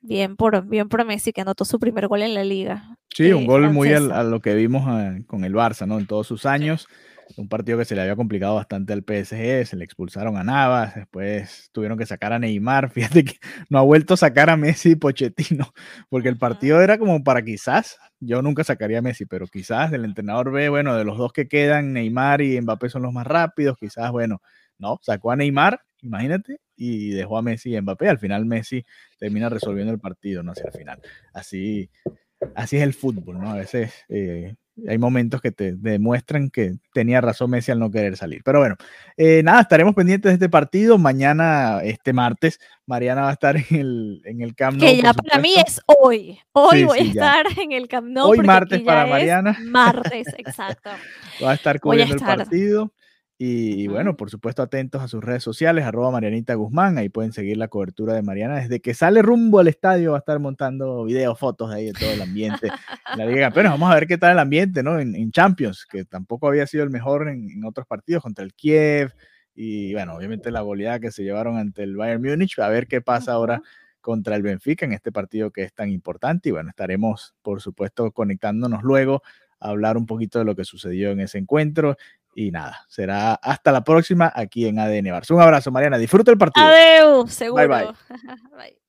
Bien 0.00 0.36
por, 0.36 0.64
bien 0.66 0.88
por 0.88 1.04
Messi 1.04 1.32
que 1.32 1.40
anotó 1.40 1.64
su 1.64 1.78
primer 1.78 2.06
gol 2.08 2.22
en 2.22 2.34
la 2.34 2.44
liga. 2.44 2.96
Sí, 3.14 3.32
un 3.32 3.42
eh, 3.42 3.46
gol 3.46 3.70
muy 3.70 3.92
al- 3.92 4.12
a 4.12 4.22
lo 4.22 4.40
que 4.40 4.54
vimos 4.54 4.84
eh, 4.88 5.24
con 5.26 5.44
el 5.44 5.52
Barça, 5.54 5.86
¿no? 5.86 5.98
En 5.98 6.06
todos 6.06 6.26
sus 6.26 6.46
años. 6.46 6.86
Un 7.36 7.48
partido 7.48 7.78
que 7.78 7.84
se 7.84 7.94
le 7.94 8.00
había 8.00 8.16
complicado 8.16 8.54
bastante 8.54 8.92
al 8.92 9.02
PSG, 9.02 9.66
se 9.66 9.76
le 9.76 9.84
expulsaron 9.84 10.36
a 10.36 10.44
Navas, 10.44 10.94
después 10.94 11.70
tuvieron 11.72 11.98
que 11.98 12.06
sacar 12.06 12.32
a 12.32 12.38
Neymar. 12.38 12.90
Fíjate 12.92 13.24
que 13.24 13.34
no 13.68 13.78
ha 13.78 13.82
vuelto 13.82 14.14
a 14.14 14.16
sacar 14.16 14.50
a 14.50 14.56
Messi 14.56 14.92
y 14.92 14.96
Pochettino, 14.96 15.72
porque 16.08 16.28
el 16.28 16.38
partido 16.38 16.80
era 16.80 16.98
como 16.98 17.22
para 17.22 17.42
quizás, 17.42 17.98
yo 18.20 18.42
nunca 18.42 18.64
sacaría 18.64 18.98
a 18.98 19.02
Messi, 19.02 19.26
pero 19.26 19.46
quizás 19.46 19.92
el 19.92 20.04
entrenador 20.04 20.50
ve, 20.52 20.68
bueno, 20.68 20.96
de 20.96 21.04
los 21.04 21.18
dos 21.18 21.32
que 21.32 21.48
quedan, 21.48 21.92
Neymar 21.92 22.40
y 22.40 22.60
Mbappé 22.60 22.88
son 22.88 23.02
los 23.02 23.12
más 23.12 23.26
rápidos, 23.26 23.76
quizás, 23.78 24.10
bueno, 24.10 24.40
no, 24.78 24.98
sacó 25.02 25.32
a 25.32 25.36
Neymar, 25.36 25.80
imagínate, 26.02 26.60
y 26.76 27.10
dejó 27.10 27.38
a 27.38 27.42
Messi 27.42 27.74
y 27.74 27.80
Mbappé. 27.80 28.08
Al 28.08 28.18
final 28.18 28.46
Messi 28.46 28.84
termina 29.18 29.48
resolviendo 29.48 29.92
el 29.92 29.98
partido, 29.98 30.42
no 30.42 30.52
hacia 30.52 30.66
el 30.66 30.72
final. 30.72 31.00
Así, 31.32 31.90
así 32.54 32.76
es 32.76 32.82
el 32.82 32.94
fútbol, 32.94 33.40
¿no? 33.40 33.50
A 33.50 33.56
veces 33.56 33.92
eh, 34.08 34.54
hay 34.86 34.98
momentos 34.98 35.40
que 35.40 35.50
te 35.50 35.72
demuestran 35.72 36.50
que 36.50 36.74
tenía 36.92 37.20
razón 37.20 37.50
Messi 37.50 37.72
al 37.72 37.78
no 37.78 37.90
querer 37.90 38.16
salir. 38.16 38.42
Pero 38.44 38.60
bueno, 38.60 38.76
eh, 39.16 39.42
nada, 39.42 39.62
estaremos 39.62 39.94
pendientes 39.94 40.30
de 40.30 40.34
este 40.34 40.48
partido. 40.48 40.98
Mañana, 40.98 41.80
este 41.82 42.12
martes, 42.12 42.60
Mariana 42.86 43.22
va 43.22 43.30
a 43.30 43.32
estar 43.32 43.56
en 43.56 43.64
el, 43.70 44.22
en 44.24 44.40
el 44.42 44.54
Camp 44.54 44.76
Nou. 44.78 44.86
que 44.86 45.02
ya 45.02 45.12
para 45.14 45.38
mí 45.40 45.54
es 45.66 45.80
hoy. 45.86 46.38
Hoy 46.52 46.78
Sí, 46.78 46.84
voy 46.84 46.98
sí, 47.00 47.10
a 47.10 47.12
ya. 47.12 47.40
estar 47.40 47.58
en 47.64 47.72
el 47.72 47.88
Camp 47.88 48.06
Nou. 48.08 48.28
Hoy 48.30 48.38
martes 48.38 48.80
para 48.82 49.06
Mariana. 49.06 49.58
Martes, 49.64 50.26
exacto. 50.36 50.90
Va 51.44 51.52
a 51.52 51.54
estar 51.54 51.76
a 51.76 51.78
cubriendo 51.78 52.14
el 52.14 52.20
partido. 52.20 52.92
Y, 53.40 53.84
y 53.84 53.86
bueno, 53.86 54.16
por 54.16 54.30
supuesto, 54.30 54.62
atentos 54.62 55.00
a 55.00 55.06
sus 55.06 55.22
redes 55.22 55.44
sociales, 55.44 55.84
arroba 55.84 56.10
Marianita 56.10 56.54
Guzmán. 56.54 56.98
Ahí 56.98 57.08
pueden 57.08 57.32
seguir 57.32 57.56
la 57.56 57.68
cobertura 57.68 58.12
de 58.14 58.22
Mariana. 58.22 58.56
Desde 58.56 58.80
que 58.80 58.94
sale 58.94 59.22
rumbo 59.22 59.60
al 59.60 59.68
estadio 59.68 60.10
va 60.10 60.16
a 60.16 60.20
estar 60.20 60.40
montando 60.40 61.04
videos, 61.04 61.38
fotos 61.38 61.70
de 61.70 61.76
ahí 61.76 61.86
de 61.86 61.92
todo 61.92 62.10
el 62.10 62.20
ambiente. 62.20 62.66
en 63.12 63.18
la 63.18 63.26
Liga 63.26 63.36
de 63.36 63.42
Campeones. 63.42 63.72
Vamos 63.72 63.92
a 63.92 63.94
ver 63.94 64.08
qué 64.08 64.18
tal 64.18 64.32
el 64.32 64.40
ambiente, 64.40 64.82
¿no? 64.82 64.98
En, 64.98 65.14
en 65.14 65.30
Champions, 65.30 65.86
que 65.86 66.04
tampoco 66.04 66.48
había 66.48 66.66
sido 66.66 66.82
el 66.82 66.90
mejor 66.90 67.28
en, 67.28 67.48
en 67.48 67.64
otros 67.64 67.86
partidos 67.86 68.24
contra 68.24 68.44
el 68.44 68.54
Kiev. 68.54 69.14
Y 69.54 69.92
bueno, 69.92 70.14
obviamente 70.14 70.50
la 70.50 70.62
goleada 70.62 70.98
que 70.98 71.12
se 71.12 71.22
llevaron 71.22 71.58
ante 71.58 71.84
el 71.84 71.96
Bayern 71.96 72.22
Múnich. 72.22 72.58
A 72.58 72.68
ver 72.68 72.88
qué 72.88 73.00
pasa 73.00 73.32
ahora 73.32 73.62
contra 74.00 74.34
el 74.36 74.42
Benfica 74.42 74.84
en 74.84 74.92
este 74.92 75.12
partido 75.12 75.52
que 75.52 75.62
es 75.62 75.72
tan 75.72 75.90
importante. 75.90 76.48
Y 76.48 76.52
bueno, 76.52 76.70
estaremos, 76.70 77.34
por 77.42 77.60
supuesto, 77.60 78.10
conectándonos 78.10 78.82
luego 78.82 79.22
a 79.60 79.70
hablar 79.70 79.96
un 79.96 80.06
poquito 80.06 80.38
de 80.38 80.44
lo 80.44 80.54
que 80.54 80.64
sucedió 80.64 81.10
en 81.10 81.20
ese 81.20 81.38
encuentro. 81.38 81.96
Y 82.40 82.52
nada, 82.52 82.84
será 82.86 83.34
hasta 83.34 83.72
la 83.72 83.82
próxima 83.82 84.30
aquí 84.32 84.68
en 84.68 84.78
ADN 84.78 85.06
Barça. 85.06 85.32
Un 85.34 85.40
abrazo, 85.40 85.72
Mariana. 85.72 85.98
Disfruta 85.98 86.30
el 86.30 86.38
partido. 86.38 86.64
Adeu, 86.64 87.26
seguro. 87.26 87.66
bye. 87.68 87.86
Bye. 88.56 88.78